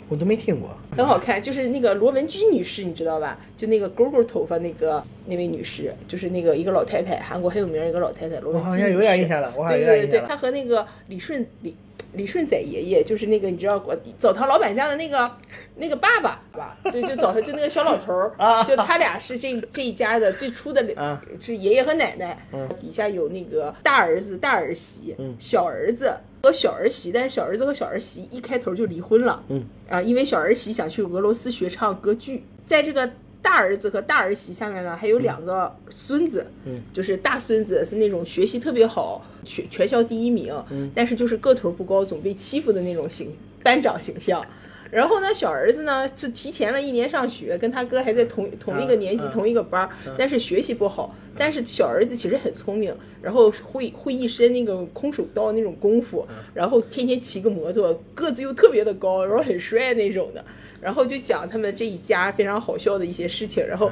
[0.08, 0.70] 我都没听过。
[0.96, 3.38] 很好看，就是那个罗文君女士，你知道吧？
[3.56, 8.82] 就那个勾勾头发那个那位女士，就是那个一个老太太，韩国很有名儿一个老太太，罗文君女士。
[8.82, 11.74] 我好像有点印象了我好像对对对对，有点印象了她和那个李顺李
[12.14, 15.30] 李顺仔爷爷，就是那个你知道我澡堂老板家的那个
[15.76, 16.76] 那个爸爸吧？
[16.90, 29.64] 对，就早上就那个小老头儿， 啊就他俩是这这一家的最初的啊是爷爷和奶奶，嗯底下有那个大儿子、大儿媳、嗯小儿子和小儿媳，但是小儿子和小儿媳一开头就离婚了，嗯。
[29.88, 33.10] 啊，因为小儿媳想去俄罗斯学唱歌剧，在这个
[33.40, 36.80] 大儿子和大儿媳下面呢，还有两个孙子，嗯。
[36.92, 40.90] 就是大孙子是那种学习特别好，全全校第一名，嗯。
[40.94, 43.30] 但是就是个头不高，总被欺负的那种形
[43.62, 44.44] 班长形象。
[44.90, 51.14] 然后呢，小儿子呢是提前了一年上学，跟他哥还在同同一个年级、嗯同一个班儿，但是学习不好。
[51.36, 60.44] 但是小儿子其实很聪明，然后会会一身那个空手道那种功夫，然后天天骑个摩托，个子又特别的高，然后很帅那种的。
[60.80, 63.90] 然后就讲他们这一家非常好笑的一些事情，然后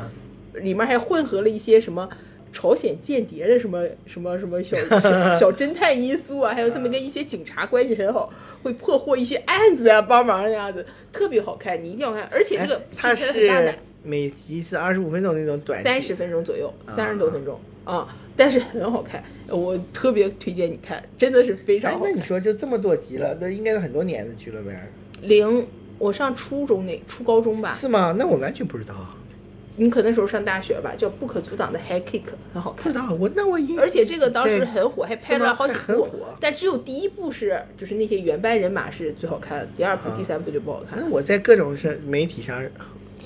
[0.54, 2.08] 里面还混合了一些什么。
[2.52, 8.32] 朝鲜间谍的什么什么什么小小小侦探因素啊，还有他们跟一些警察关系很好，
[8.62, 12.28] 会破获一些案子啊，帮忙那样子，特别好看，你一定要看。
[12.32, 22.12] 而且这个哎它是，每集是二十五分钟那种短剧，三十分钟左右，三十多分钟啊，但是很好看，我特别推荐你看，真的是非常哎，好看。
[22.12, 24.90] 那你说就这么多集了，那应该是很多年的剧了呗？
[25.22, 25.66] 零，
[25.98, 28.14] 我上初中那初高中吧，是吗？
[28.16, 28.94] 那我完全不知道，
[29.76, 32.22] 你可能时候上大学吧，叫《不可阻挡的 High Kick》，
[32.52, 32.92] 很好看。
[32.92, 36.08] 不知道我那我而且这个当时很火，还拍了好几部。
[36.40, 40.14] 但只有第一部是就是那些原班人马是最好看的，第二部、啊。
[40.16, 41.06] 第三部就不好看那。
[41.08, 42.62] 我在各种是媒体上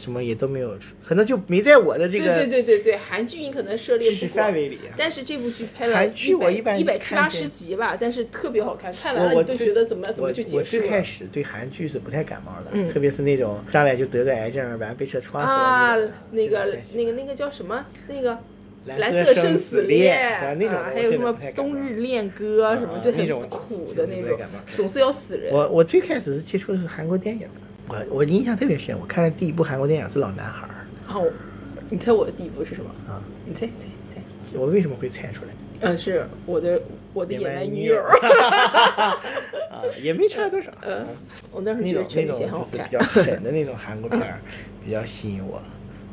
[0.00, 0.74] 什么也都没有，
[1.04, 4.96] 可能就没在我的这个对对对对对，韩剧你可能涉猎知识不范围里啊。
[4.96, 15.96] 但是这部剧拍了韩剧我一般一百七八十集吧，但是特别好看，看完了我我最觉得怎么怎么就结束我最开始对韩剧是不太感冒的，嗯特别是那种上来就得个癌症，完了被车撞死了啊
[16.30, 18.38] 那个那个那个叫什么那个。
[18.86, 24.38] 蓝蓝色色生死死恋啊还有什么冬日恋歌啊什么，就很那种苦的那种
[24.74, 25.52] 总是要死人。
[25.52, 27.46] 我我最开始是接触的是韩国电影，
[27.90, 30.74] 我我印象特别深，我看的第一部韩国电影是《老男孩儿
[31.12, 31.30] 哦，
[31.88, 34.20] 你猜我的第一部是什么？》啊，你猜猜猜？
[34.58, 35.50] 我为什么会猜出来？
[35.80, 36.80] 嗯，是我的
[37.14, 37.96] 我的野蛮女友。
[39.70, 40.70] 啊，也没差多少。
[40.82, 41.06] 嗯，
[41.50, 42.78] 我当时候觉得就是比。
[42.90, 44.40] 较 狠的那种韩国片儿，
[44.84, 45.60] 比较吸引我。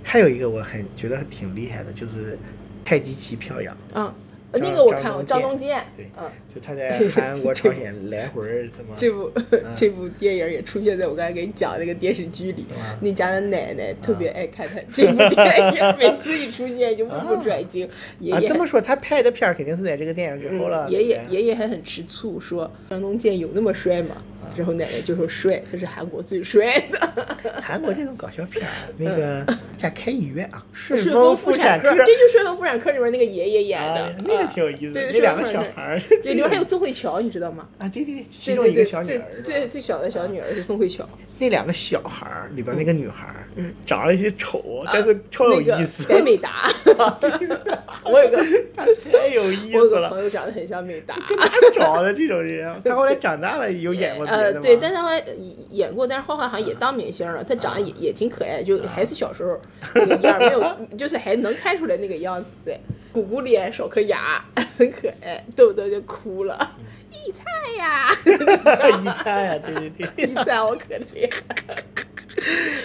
[0.03, 2.33] 还有一个我很觉得挺厉害的，就是
[2.85, 3.75] 《太极旗飘扬》。
[3.93, 4.13] 嗯，
[4.53, 5.83] 呃那个我看过，张东健。
[5.97, 8.95] 对嗯，就他在韩国、 朝鲜来回儿什么。
[8.95, 9.31] 这部
[9.75, 12.65] 这部电影也出现在我刚才给你讲的那个电视剧里
[13.01, 13.17] 那。
[13.17, 17.89] 家的奶奶特别爱看他这部电影，每次一出现就 目不转睛。
[18.19, 20.85] 爷啊，爷还这么说，他拍的片儿肯定是在这个电影之后了。
[20.87, 24.17] 嗯爷爷爷爷还很吃醋，说张东健有那么帅吗？
[24.55, 27.27] 之后奶奶就说帅，他是韩国最帅的。
[27.61, 29.43] 韩国这种搞笑片儿，那个
[29.77, 34.13] 家开医院啊，顺顺丰丰妇，产科这就顺丰妇产科里面那个爷爷演的
[34.47, 34.93] 挺有意思的。
[34.93, 37.67] 对，那两个小孩儿，对，里面还有宋慧乔，你知道吗？
[37.77, 41.07] 啊，对对对，其中一个小女儿最最最小的小女儿是宋慧乔，
[41.39, 46.03] 那两个小孩儿里边那个女孩儿，嗯，长得有些丑，但是超有意思。
[46.07, 46.69] 白美达。
[48.03, 48.37] 我有个
[49.11, 50.23] 太有意思了我有个朋。
[50.23, 51.15] 友长得很像美达。
[51.15, 52.79] 哪找的这种人啊？
[52.83, 54.61] 他后来 长大了有演过别呃，的吗？
[54.61, 55.23] 对，但他后来
[55.71, 57.43] 演过，但是后来好像也当明星了。
[57.43, 59.59] 他长得也也挺可爱，就还是小时候
[59.93, 62.79] 那个样儿，没有，就是还能看出来那个样子在，
[63.17, 64.39] 鼓鼓脸，少颗牙，
[64.77, 66.75] 很 可爱，豆豆就哭了。
[67.11, 67.43] 一菜
[67.79, 71.27] 呀， 一菜呀，对对对，一菜好可怜。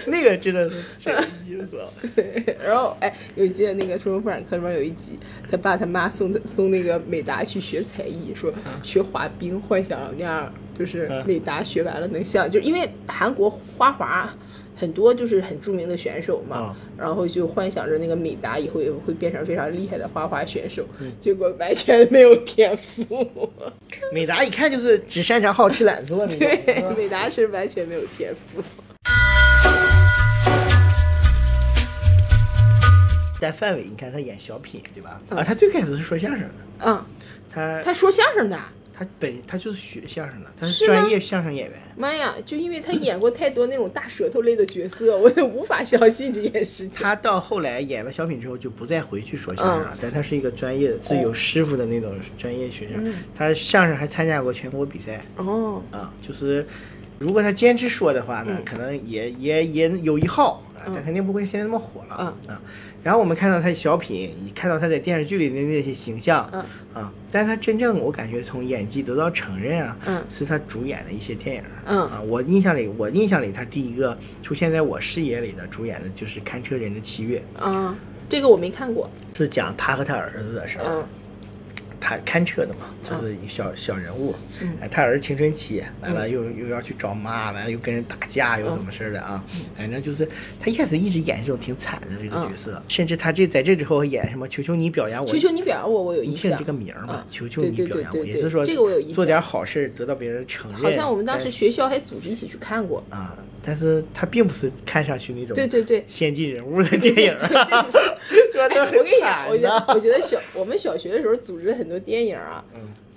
[0.06, 1.86] 那个真的是挺有意思啊。
[2.64, 5.18] 然后哎，有记得那个《顺丰妇产科》里面有一集，
[5.50, 8.50] 他爸他妈送他送那个美达去学才艺，说
[8.82, 14.34] 学滑冰，幻想那样就是嗯美达学完了能像，就因为韩国花滑
[14.74, 20.84] 很多就是很著名的选手嘛，然后就幻想着那个美达以后也会变成非常厉害的花滑选手，
[21.20, 23.50] 结果完全没有天赋。
[24.12, 26.38] 美达一看就是只擅长好吃懒做那种。
[26.38, 28.62] 对，美达是完全没有天赋。
[33.40, 35.20] 但范伟，你看他演小品对吧？
[35.28, 36.54] 嗯啊，他最开始是说相声的，
[36.86, 37.04] 嗯，
[37.52, 38.56] 他他说相声的，
[39.02, 41.78] 他本他就是学相声的，他是专业相声演员。
[41.96, 42.34] 妈呀！
[42.46, 47.02] 就因为他演过太多那种大舌头类的角色，我也无法相信这件事情。
[47.02, 53.12] 他到后来演了小品之后，就不再回去说相声了，嗯但他是一个专业的，是有师傅的那种专业学生。
[53.34, 56.64] 他相声还参加过全国比赛哦，啊，就是
[57.22, 58.64] 如果他坚持说的话呢，嗯。
[58.64, 62.16] 可能也也也有一号啊，他肯定不会现在那么火了、
[62.48, 62.54] 嗯。
[62.54, 62.60] 啊。
[63.04, 66.64] 然后我们看到他小品，看到他在电视剧里的那些形象，嗯。
[66.92, 70.24] 啊，但是他真正我感觉从演技得到承认啊，嗯。
[70.28, 72.00] 是他主演的一些电影，嗯。
[72.00, 77.40] 啊，我印象里，我印象里他第一个出现在我视野里的主演的就是《看车人的七月。
[77.56, 77.96] 啊，
[78.28, 79.08] 这个我没看过。》，
[79.38, 81.04] 是讲他和他儿子的事儿。
[82.02, 84.34] 嗯他看车的嘛，就是一小小人物，
[84.90, 89.44] 他儿子青春期，完了又又要去找妈，完了又跟人打架，又怎么事儿的啊？
[89.54, 90.28] 嗯反正就是
[90.60, 96.64] 他一开始一直演这种挺惨的这个角色，甚至他这在这之后演什么“求求你表扬我”，求求你表扬我，我有印象这。
[96.64, 100.80] 个名儿嘛嗯，求求对对你表扬我，对对对也是说这个我有印象做点好事得到别人承认。
[100.80, 103.02] 好像我们当时学校还组织一起去看过。
[103.10, 107.86] 啊，但是他并不是看上去那种对对对先进人物的电影啊，
[108.52, 112.64] 说的很我跟你讲，惨我觉得的我觉得小我们小学的时候组织很多电影啊，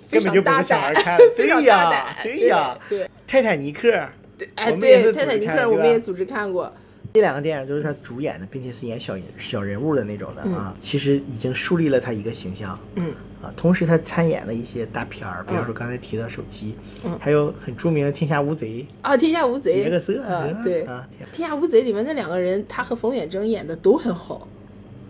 [0.08, 3.90] 非根本就不常大胆是小孩看的， 非常对呀大胆，对呀，对泰坦尼克，
[4.38, 6.72] 对，哎，对，泰坦尼克我们也组织看过。
[7.14, 12.78] 这两个电影都是他主演的，并且是演小小人物的那种的啊，嗯其实已经树立了他一个形象。
[12.96, 13.10] 嗯
[13.42, 16.74] 啊，同时他参演了一些大片儿，比方说刚才提到《手机》，
[17.06, 24.46] 嗯还有很著名的《天下无贼啊，天下无》，贼，杰克色，啊，对，啊，天下无贼里面那两个人，他和冯远征演的都很好。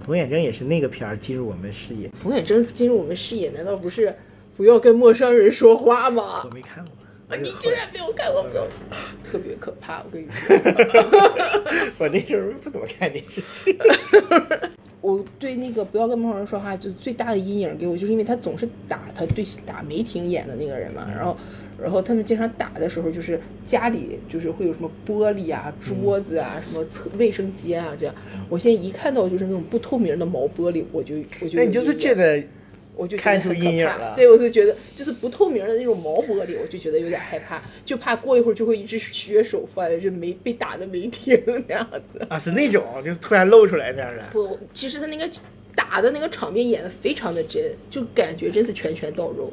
[0.06, 4.14] 冯远征也是那个片儿进入我们视野，冯远征进入我们视野，难道不是
[4.56, 6.50] 不要跟陌生人说话吗我？
[6.54, 6.92] 没看过。
[7.28, 8.64] 啊你竟然没有看过，不要，
[9.24, 10.56] 特别可怕，我跟你说。
[11.98, 13.76] 我那时候不怎么看电视剧。
[15.02, 21.36] 我对那个不要跟陌生人说话，就最大的阴影给我，就是因为他总是打他对打梅婷演的那个人嘛，然后
[21.80, 28.14] 然后他们经常打的时候，就是家里就是会有什么玻璃啊、桌子啊、什么厕卫生间啊这样。
[28.48, 32.42] 我现在一看到就是那种不透明的毛玻璃，我就我就那你就是觉得
[32.96, 42.26] 我就看出阴影了对，我就觉得就是不透明的那种毛玻璃，我就觉得有点害怕，就怕过一会儿就会一只血手放在就没被打的没停那样子。
[42.30, 44.24] 啊，是那种就是突然露出来那样的。
[44.32, 45.28] 不，其实他那个
[45.74, 49.52] 打的那个场面演的非常的真，就感觉真是拳拳到肉。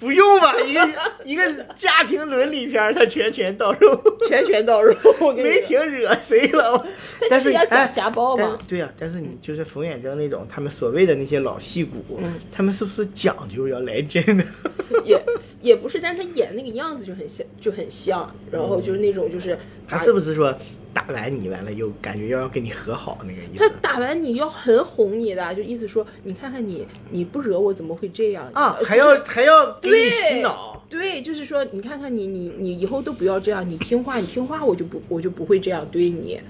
[0.00, 0.88] 不用吧，一个
[1.24, 6.86] 一个家庭伦理片，他拳拳到肉， 拳拳到肉，我跟你没说挺惹谁了。
[7.28, 14.44] 但是要家哎家暴嘛对呀、但是你就是冯远征那种，他们所谓的那些老戏骨，嗯他们是不是讲究要来真的？
[15.04, 15.22] 也
[15.60, 20.56] 也不是，但是他演那个样子就很像，就很像，然后就是那种就是他是不是说
[20.92, 23.74] 打完你完了又感觉要跟你和好那个意思他？
[23.80, 30.76] 打完你要很哄你的，就意思说你看看你你不惹我怎么会这样啊，呃还要就是还要给你对洗脑。
[30.90, 36.40] 对，就是说，你看看你，你你以后都不要这样，你听话，你听话，我就不我就不会这样对你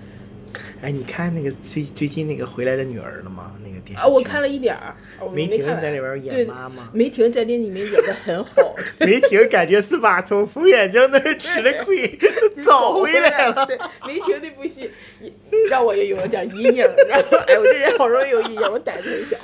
[0.83, 3.53] 哎，你看那个最最近那个回来的女儿了吗？
[3.65, 4.07] 那个电视啊。
[4.09, 4.95] 我看了一点儿，
[5.33, 12.19] 梅婷在里边演妈妈梅婷在那里面演的很好， 梅婷感觉是把从冯远征那儿吃的亏
[12.65, 13.67] 找回来了。
[13.67, 14.91] 对，梅婷那部戏
[15.21, 15.33] 也
[15.69, 19.37] 让我也有了点阴影，然后哎，我这人好容易有阴影，我胆子很小。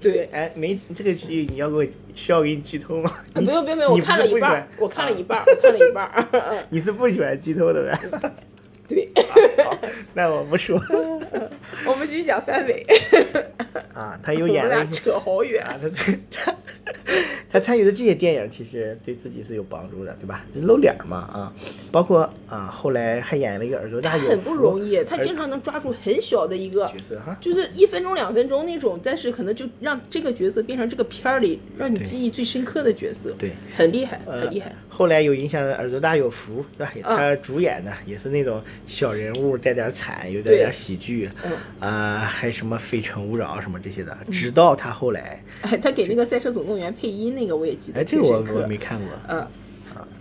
[0.00, 1.84] 对，哎，梅这个剧你要给我
[2.14, 3.10] 需要给你剧透吗？
[3.34, 8.30] 啊不用不用不用，我看了一半我看了一半儿， 我看了一半 你是不喜欢剧透的呗？
[8.88, 9.08] 对，
[9.64, 9.78] 好
[10.14, 10.76] 那我不说
[11.86, 12.84] 我们继续讲范伟，
[13.94, 15.62] 啊，他又我们俩演了扯好远。
[15.62, 15.88] 啊，他
[16.30, 16.54] 他
[17.50, 20.44] 他参与的这些电影其实对自己是有帮助的，对吧？
[20.54, 21.52] 就露脸嘛啊，
[21.90, 27.36] 包括啊后来还演了一个耳朵大有他很不容易，他经常能抓住很小的一个角色哈。
[27.40, 34.74] 就是一分钟、两分钟那种，但是可能就让这个角色变成这个片儿里让你记忆最深刻的角色，对，很厉害，呃很厉害。
[34.88, 37.16] 后来有影响的《耳朵大有福》，是吧？
[37.16, 44.16] 他主演的也是那种小人物，带点惨，有点点喜剧，嗯啊、还什么《非诚勿扰》什么这些的。
[44.30, 49.08] 直到他后来，哎，他给那个《赛车总动员》配音那个我也记得哎，这个我我没看过。
[49.28, 49.46] 嗯，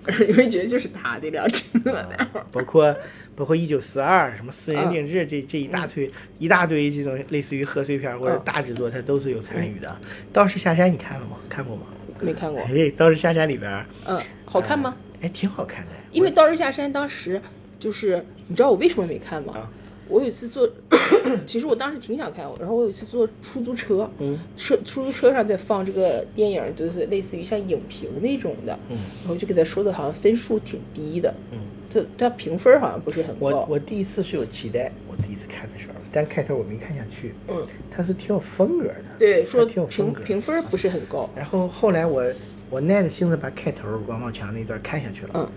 [0.28, 2.46] 因为觉得就是他那辆车那会儿。
[2.52, 2.96] 包括
[3.36, 9.96] 包括一九四二什么私人嗯定制这这一大堆一大堆这种类似于贺岁片或者嗯大制作，他都是有参与的。
[10.34, 11.38] 道士下山你看了吗？
[11.50, 11.84] 看过吗？
[12.20, 14.96] 没看过，哎， 道士下山里边，嗯，好看吗？
[15.22, 15.92] 哎，挺好看的。
[16.12, 17.42] 因为《道士下山》当时
[17.82, 19.54] 就是，你知道我为什么没看吗？
[19.58, 19.70] 啊。
[20.08, 20.70] 我有一次坐，
[21.48, 31.60] 其实我当时挺想看，然后我有一次坐出租车，嗯，车出租车上在放这个电影，就是类似于像影评那种的，嗯，然后就给他说的好像分数挺低的，嗯，
[31.90, 37.34] 他他评分好像不是很高，我第一次是有期待，我第一次看的时候，但开头我没看下去。
[37.48, 38.96] 嗯，他是挺有风格的。
[39.18, 42.26] 对，说还挺有风格评评分不是很高，然后后来我
[42.70, 45.30] 我耐着性子把开头王宝强那段看下去了。
[45.36, 45.50] 嗯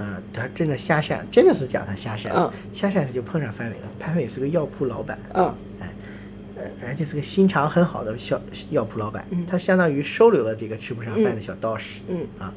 [0.00, 3.88] 嗯，他真的下山，真的是讲他下山，嗯下山他就碰上范伟了。
[3.98, 5.88] 范伟是个药铺老板，嗯哎，
[6.56, 8.40] 呃，而且是个心肠很好的小
[8.70, 12.00] 药铺老板，嗯他相当于收留了这个吃不上饭的小道士。
[12.08, 12.52] 嗯啊，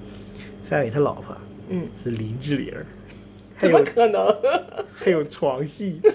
[0.69, 1.35] 范伟他老婆
[1.69, 2.73] 嗯，是林志玲，
[3.57, 4.25] 还怎么有可能？
[4.93, 5.99] 还有床戏。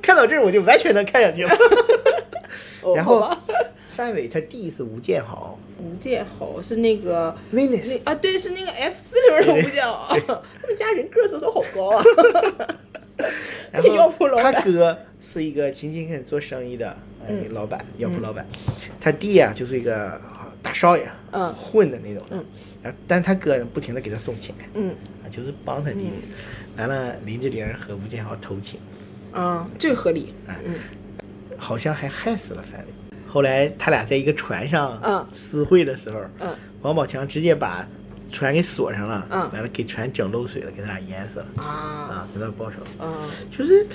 [0.00, 1.50] 看到这儿我就完全能看下去了。
[2.82, 3.28] 哦然后
[3.98, 10.16] 范伟他弟是吴建豪吴建豪是那个，Venus 啊，对，是那个 F 四里面的吴建豪，
[10.62, 12.04] 他们家人个子都好高啊。
[13.72, 16.88] 然药后他哥是一个勤勤恳恳做生意的
[17.22, 18.46] 哎嗯老板，药铺老板。
[19.00, 20.20] 他弟啊就是一个
[20.62, 22.44] 大少爷，嗯混的那种的嗯。
[22.84, 24.94] 然后但他哥不停的给他送钱，嗯
[25.24, 26.12] 啊，就是帮他弟弟。
[26.76, 28.78] 完了，林志玲和吴建豪偷情，
[29.32, 30.32] 啊，这个合理。
[30.46, 30.74] 哎嗯
[31.60, 32.86] 好像还害死了范伟。
[33.28, 36.48] 后来他俩在一个船上嗯私会的时候，嗯
[36.82, 37.86] 王宝强直接把
[38.32, 42.78] 船给锁上了，嗯完了给船整漏水了，给他俩淹死了，啊啊，给他报仇。
[42.98, 43.12] 啊
[43.56, 43.86] 就是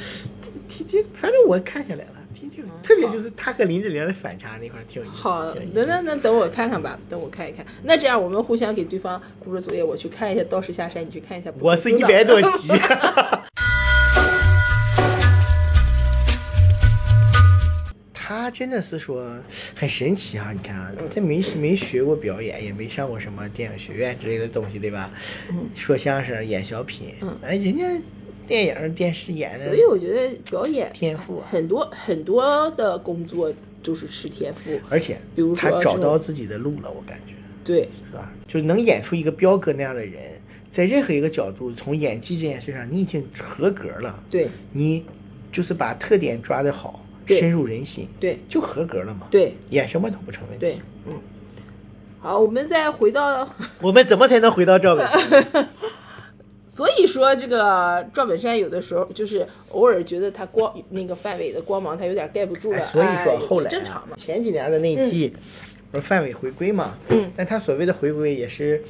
[0.69, 5.15] 挺挺，反正我看下来了，挺挺，特别就是他和林志玲的反差那块儿挺有意思。
[5.15, 7.65] 好，那那那等我看看吧，等我看一看。
[7.83, 11.51] 那这样我们互相给对方布置作业，我去看一下《道士下山》，你去看一下。
[11.59, 12.69] 我是一百多集。
[18.43, 19.25] 他真的是说
[19.73, 20.51] 很神奇啊！
[20.51, 25.09] 你看啊，这没没学过表演，也没上过什么电影学院之类的东西，对吧？
[25.49, 27.85] 嗯说相声、演小品，嗯哎，人家
[28.45, 33.49] 电影、电视演的，所以我觉得表演天赋啊很多很多的工作
[33.81, 37.33] 就是吃天赋，而且比如说他找到自己的路了，我感觉。
[37.63, 38.29] 对，是吧？
[38.45, 40.21] 就是能演出一个彪哥那样的人，
[40.69, 44.21] 在任何一个角度，从演技这件事上，你已经合格了。
[44.29, 45.05] 对你
[45.49, 49.27] 就是把特点抓得好，对深入人心，对就合格了嘛。
[49.29, 50.59] 对演什么都不成问题。
[50.59, 51.13] 对，嗯。
[52.19, 53.47] 好，我们再回到，
[53.81, 55.69] 我们怎么才能回到赵本山？
[56.67, 64.15] 所以说这个赵本山有的时候就是偶尔觉得他光那个范伟的光芒他有点盖不住了，哎所以说后来、啊、正常嘛。
[64.15, 65.35] 前几年的那一季，
[65.91, 66.95] 不是范伟回归嘛？
[67.09, 68.81] 嗯但他所谓的回归也是，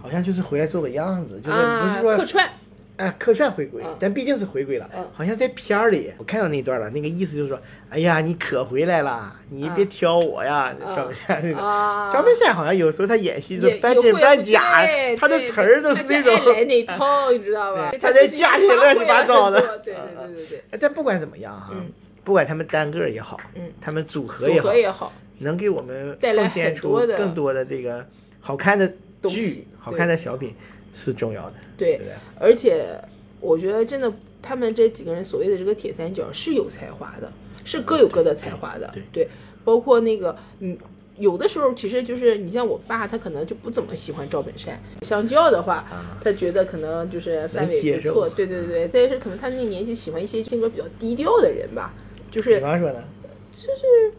[0.00, 2.48] 好像就是回来做个样子，就是不啊是，说客串，
[2.96, 5.06] 哎，客串回归嗯，但毕竟是回归了嗯。
[5.12, 11.60] 好像在片儿里，我看到那段了，那个意思就是说，哎呀，你可回来了，你别挑我呀，赵本山那种。
[11.62, 14.82] 啊赵本山好像有时候他演戏就半真半假，
[15.18, 16.34] 他的词儿都是那种。
[16.34, 17.92] 爱来那套，你知道吧？
[18.00, 21.90] 他在家里乱七八糟的对对对对对，但不管怎么样哈嗯，
[22.24, 28.06] 不管他们单个儿也好，嗯他们组合也好，也好，能给我们带来奉献出更多的这个
[28.40, 28.90] 好看的
[29.28, 30.54] 剧、好看的小品
[30.94, 31.54] 是重要的。
[31.76, 32.06] 对对
[32.38, 32.98] 而且
[33.40, 37.30] 我觉得真的，他们这几个人所谓的这个铁三角是有才华的，
[37.64, 38.90] 是各有各的才华的。
[38.92, 39.28] 对对，
[39.64, 40.76] 包括那个嗯。
[41.18, 44.78] 有的时候其实就是你像我爸，他可能就不怎么喜欢赵本山。
[45.00, 48.86] 相较的话，啊他觉得可能就是范伟不错，对对对。
[48.86, 51.94] 再是可能他那个年纪喜欢一些性格比较低调的人吧，
[52.30, 53.02] 就是比方说呢，
[53.50, 54.12] 就是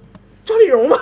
[0.47, 0.97] 赵丽蓉嘛，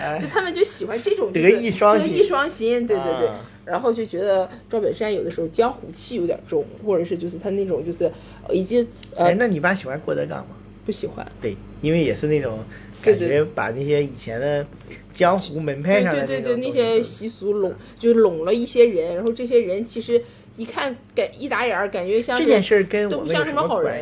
[0.00, 0.18] 哎。
[0.18, 3.28] 就他们就喜欢这种就德是艺双馨德艺双馨，对对对。
[3.28, 3.34] 啊。
[3.66, 8.04] 然后就觉得赵本山有的时候江湖气有点重，或者是就是他那种就是
[8.46, 10.54] 呃已经呃哎，那你爸喜欢郭德纲吗？
[10.84, 12.60] 不喜欢，对，因为也是那种
[13.02, 14.64] 感觉把那些以前的
[15.12, 20.22] 江湖门派对上的对对对，那些习俗拢就拢了一些人，然后这些人其实
[20.56, 24.00] 一看感一打眼儿感觉像这件事儿跟都不像什么好人？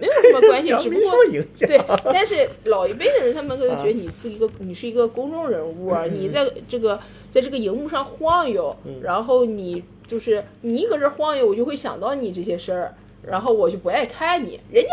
[0.00, 1.10] 没有什么关系， 只不过
[1.58, 9.00] 对，但是老一辈的人，他们可能觉得啊你是一个，你是一个公众人物啊，你在这个在这个荧幕上晃悠，嗯。
[9.02, 14.90] 然后你就是你搁这晃悠，我就会想到你这些事儿，然后我就不爱看你，人家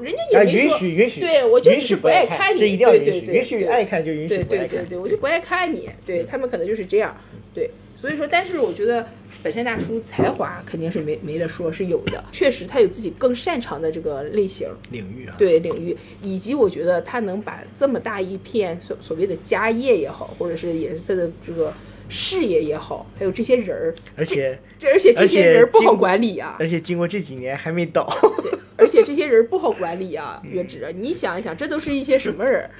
[0.00, 4.28] 人家也啊，允没说，许允许，对我就只是不爱看，你对，对对对允许爱看就允许。
[4.28, 7.16] 对对对，我就不爱看你，对他们可能就是这样，
[7.54, 9.06] 对，所以说，但是我觉得
[9.44, 21.70] 本山大叔才华肯定是没没得说，是有的，确实他有自己更擅长的这个类型，领域啊，对领域，以及我觉得他能把这么大一片所所谓的家业也好，或者是也是他的这个
[22.08, 28.08] 事业也好，还有这些人儿，而且这而且这些人儿不好管理啊，而且经过这几年还没倒，
[28.42, 32.70] 对，而且这些人不好管理啊，嗯月指，你想一想，这都是一些什么人儿？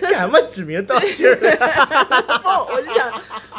[0.00, 1.26] 他 干嘛指名道姓？
[1.36, 3.12] 不，我就想，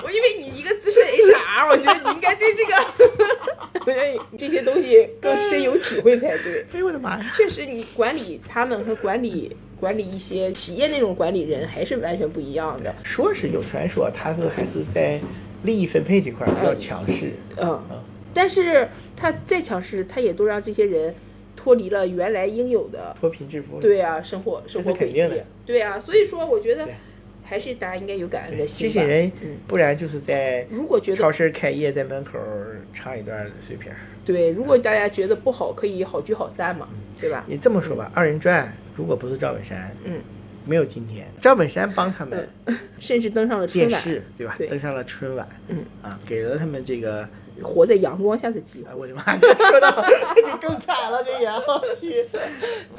[0.03, 2.73] 我因为你一个资深 HR，我觉得你应该对这个，
[3.85, 6.65] 我觉得这些东西更深有体会才对。
[6.73, 7.31] 哎呦我的妈呀！
[7.33, 12.93] 确实，你管理他们和管理管理一些企业那种管理人还是完全不一样的。
[13.03, 15.19] 说是有传说，他是还是在
[15.61, 17.33] 利益分配这块儿比较强势。
[17.57, 17.79] 嗯，
[18.33, 21.13] 但是他再强势，他也都让这些人
[21.63, 23.79] 脱离了原来应有的脱贫致富。
[23.79, 25.41] 对啊，生活生活轨迹。
[25.65, 26.85] 对啊，所以说我觉得
[27.41, 28.85] 还是大家应该有感恩的心。
[28.85, 32.37] 这些人嗯，不然就是在如果觉得超市开业，在门口
[32.93, 33.97] 唱一段碎片儿。
[34.25, 36.89] 对，如果大家觉得不好，可以好聚好散嘛，
[37.19, 37.45] 对吧？
[37.47, 40.19] 你这么说吧，二人转如果不是赵本山，嗯，
[40.65, 41.25] 没有今天。
[41.39, 42.45] 赵本山帮他们
[42.99, 44.55] 甚至登上了春晚，电视，对吧？
[44.57, 47.25] 对登上了春晚，嗯啊，给了他们这个。
[47.61, 48.89] 活在阳光下的机会。
[48.89, 49.23] 哎我的妈！
[49.23, 50.03] 说到
[50.45, 52.25] 你更惨了，这个我去，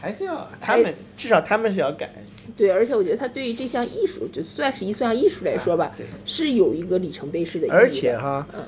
[0.01, 2.11] 还是要他们至少他们是要改。
[2.57, 7.77] 对，而且我觉得他对于这项艺术，就算是一项艺术来说吧，对是有一个里程碑式的意义的。
[7.77, 8.61] 而且哈嗯，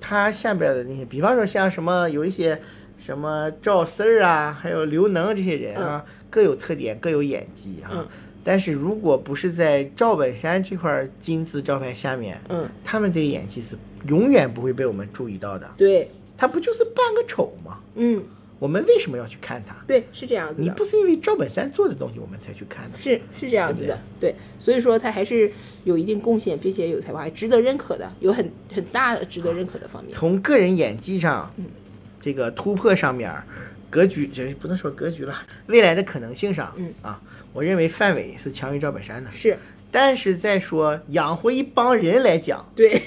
[0.00, 2.60] 他下边的那些，比方说像什么有一些
[2.98, 7.90] 什么赵四儿啊，还有刘能这些人啊，各有特点，各有演技啊。
[7.94, 8.06] 嗯
[8.44, 13.76] 但是如果不是在赵本山这块金字招牌下面，嗯，他们这个演技是
[14.06, 15.68] 永远不会被我们注意到的。
[15.76, 17.78] 对，他不就是扮个丑吗？
[17.96, 18.22] 嗯，
[18.58, 19.76] 我们为什么要去看他？
[19.86, 20.62] 对，是这样子的。
[20.62, 22.98] 你不是因为赵本山做的东西我们才去看的。
[22.98, 25.50] 是是这样子的，对，所以说他还是
[25.84, 30.12] 有一定贡献，并且有才华，还值得认可的，有很很大的值得认可的方面。
[30.12, 31.64] 从个人演技上，嗯
[32.20, 33.32] 这个突破上面，
[33.88, 35.34] 格局这不能说格局了，
[35.66, 37.20] 未来的可能性上，嗯啊，
[37.52, 39.30] 我认为范伟是强于赵本山的。
[39.30, 39.56] 是
[39.90, 43.00] 但是再说养活一帮人来讲，对，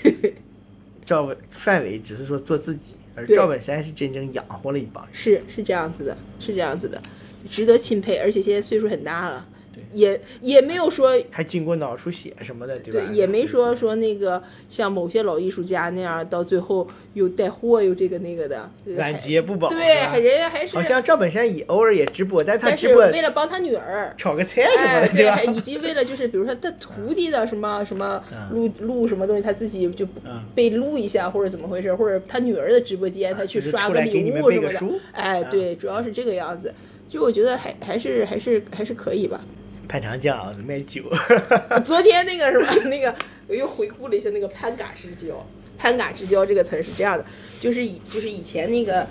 [1.11, 5.13] 赵本范伟只是说做自己，而赵本山是真正养活了一帮人。
[5.13, 7.01] 是是这样子的，是这样子的，
[7.49, 9.60] 值得钦佩，而且现在岁数很大了，对
[9.93, 13.07] 也也没有说还经过脑出血什么的，对吧？
[13.07, 19.67] 对，也没说说那个像某些老艺术家那样，到最后又带货又这个那个的，晚节不保。
[19.69, 24.13] 对，还人家还是好像赵本山也偶尔也直播，但是他直播为了帮他女儿。
[24.17, 25.43] 炒个菜什么哎，的，对，吧还？
[25.45, 36.73] 以及为了就是比如说他徒弟的什么什么嗯录录什么东西，他自己就嗯被录一下或者怎么回事，或者他女儿的直播间他去刷个礼物什么的哎，啊对，主要是这个样子。
[37.09, 39.41] 就我觉得还还是还是还是可以吧。
[39.91, 41.03] 潘长江卖酒，
[41.83, 43.13] 昨天那个什么那个，
[43.49, 45.45] 我又回顾了一下那个潘嘎之交。
[45.77, 47.25] 潘嘎之交这个词儿是这样的，
[47.59, 49.05] 就是以就是以前那个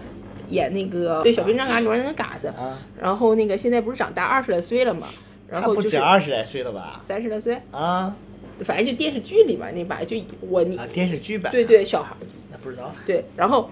[0.49, 5.09] 演那个对小兵张嘎里面那个嘎子，啊然后那个现在不是长大二十来岁了嘛，
[5.51, 6.97] 然后就是二十来岁了吧？
[6.99, 8.11] 三十来岁，啊
[8.64, 11.53] 反正就电视剧里面那版就我你啊，电视剧版。
[11.53, 12.95] 对，对小孩儿那不知道。
[13.05, 13.70] 对，然后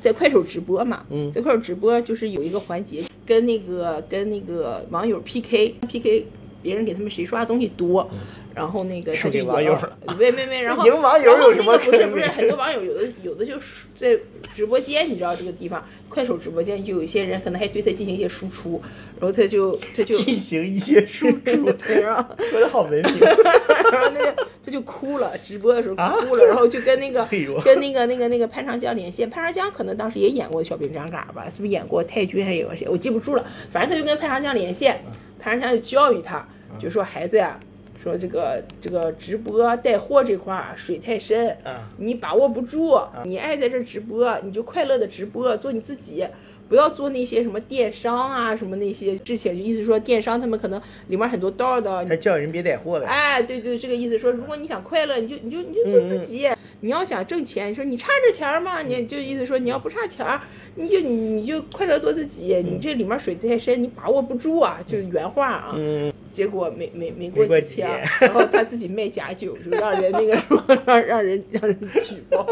[0.00, 1.30] 在快手直播嘛，嗯。
[1.30, 6.26] 在快手直播就是有一个环节，跟那个跟那个网友 PK PK，
[6.62, 8.08] 别人给他们谁刷的东西多，
[8.54, 14.18] 然后那个他就赢网友了没没没，然后 赢网友有什么那个不是不是很多网友有的有的就是在
[14.54, 18.82] 直播间，你知道这个地方快手直播间就有一些人可能还对他进行一些输出，
[19.18, 23.20] 然后他就他就进行一些输 出，对，然后说的好文明。
[23.92, 24.34] 然后那个
[24.64, 27.24] 他就哭了，直播的时候哭了，然后就跟那个
[27.64, 32.86] 跟那个那个那个潘长江连线，潘长江可能当时也演过小兵张嘎吧，是不是演过太君还是演过谁？
[32.88, 35.02] 我记不住了，反正他就跟潘长江连线，
[35.38, 36.46] 潘长江就教育他，
[36.78, 37.58] 就说孩子呀。
[38.02, 46.26] 说这个这个直播带货这块儿水太深，啊你把握不住，你爱在这儿直播，你就快乐的直播，做你自己，
[46.66, 49.18] 不要做那些什么电商啊，什么那些。
[49.18, 53.06] 之前就意思说电商他们可能里面很多道道，他叫人别带货呗。
[53.06, 56.48] 哎，对对，这个意思说，如果你想快乐，你就你就你就做自己。
[56.82, 58.80] 你要想挣钱，你说你差这钱儿吗？
[58.80, 60.40] 你就意思说你要不差钱儿，
[60.76, 62.54] 你就你就快乐做自己。
[62.62, 65.74] 你这里面水太深，你把握不住啊，就是原话啊。
[65.76, 72.46] 嗯，结果没没没过几天几天，然后他自己卖假酒，就让人那个什么让让人让人举报。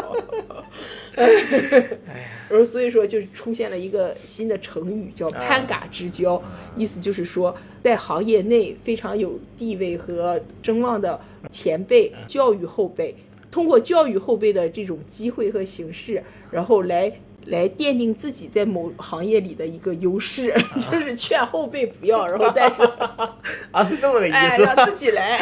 [2.48, 6.42] 然后所以说就出现了一个新的成语，叫“攀嘎之交”，
[6.76, 13.14] 意思就是说，在行业内非常有地位和声望的前辈教育后辈，
[13.50, 17.12] 通过教育后辈的这种机会和形式，然后来。
[17.49, 22.82] 来奠定自己在某行业里的一个优势， 就是劝后辈不要， 然后但是
[23.72, 24.62] 啊，是这么个意哎，思。
[24.62, 25.38] 让自己来，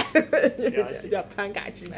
[0.57, 1.97] 就是叫攀嘎之交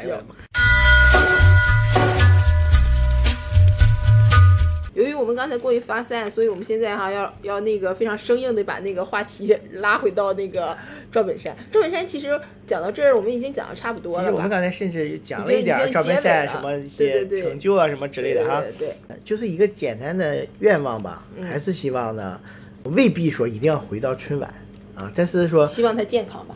[4.95, 10.75] 由于我们刚才过于发散，所以我们现在哈要要那个非常生硬的把那个话题拉回到那个
[11.11, 11.55] 赵本山。
[11.71, 14.31] 赵本山其实讲到这儿，我们已经讲的差不多了？
[14.31, 22.39] 我们刚才甚至讲了一点儿赵本山什么一些对对对成就啊什么之类的哈，对对就是一个简单的愿望吧，嗯还是希望呢，
[22.85, 24.51] 未必说一定要回到春晚
[24.95, 26.55] 啊，但是说希望他健康吧。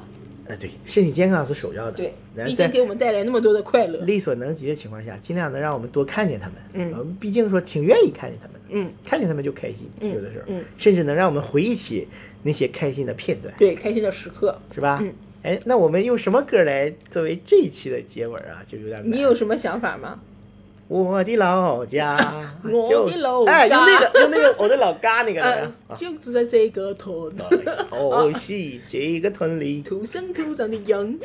[0.53, 2.13] 呃对，身体健康是首要的，对，
[2.45, 3.99] 毕竟给我们带来那么多的快乐。
[4.01, 6.55] 力所能及的情况下，尽量能让我们多看见他们。
[6.73, 12.07] 嗯我们毕竟说挺愿意看见他们的，嗯，看见他们就开心，嗯有的时候，嗯甚至能让我们回忆起
[12.43, 14.57] 那些开心的片段，对，开心的时刻。
[14.73, 14.99] 是吧？
[15.01, 15.13] 嗯，
[15.43, 18.63] 哎，那我们用什么歌来作为这一期的结尾啊？
[18.69, 20.19] 就有点你有什么想法吗？
[20.94, 22.15] 我的老家，
[22.72, 27.11] 我的老哎，用家那个 用那个我的老家那个嗯，啊，就住在这个屯，
[27.90, 28.53] 哦是
[28.88, 29.82] 这个屯里。
[29.90, 31.15] 土生土长的羊。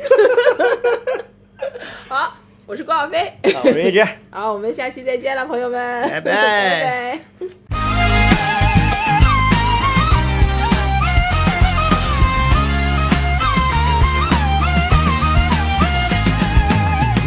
[2.07, 2.35] 好，
[2.65, 3.31] 我是郭小飞。
[3.53, 4.03] 好，我是叶志。
[4.31, 7.19] 好，我们下期再见了，朋友们，拜拜拜拜。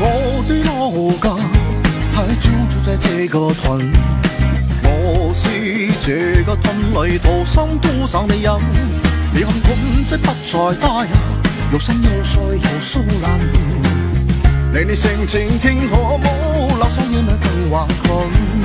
[0.05, 0.91] 我的老
[1.23, 1.52] 家
[2.37, 3.93] 就住在这个屯，
[4.83, 5.49] 我是
[6.05, 6.75] 这个屯
[7.07, 8.53] 里土生土长的人。
[9.35, 11.11] 你看屯子不再大呀，
[11.73, 13.13] 有山有水有樹林，
[14.73, 18.62] 你你性情傾可冇，留低嘢咪更華群。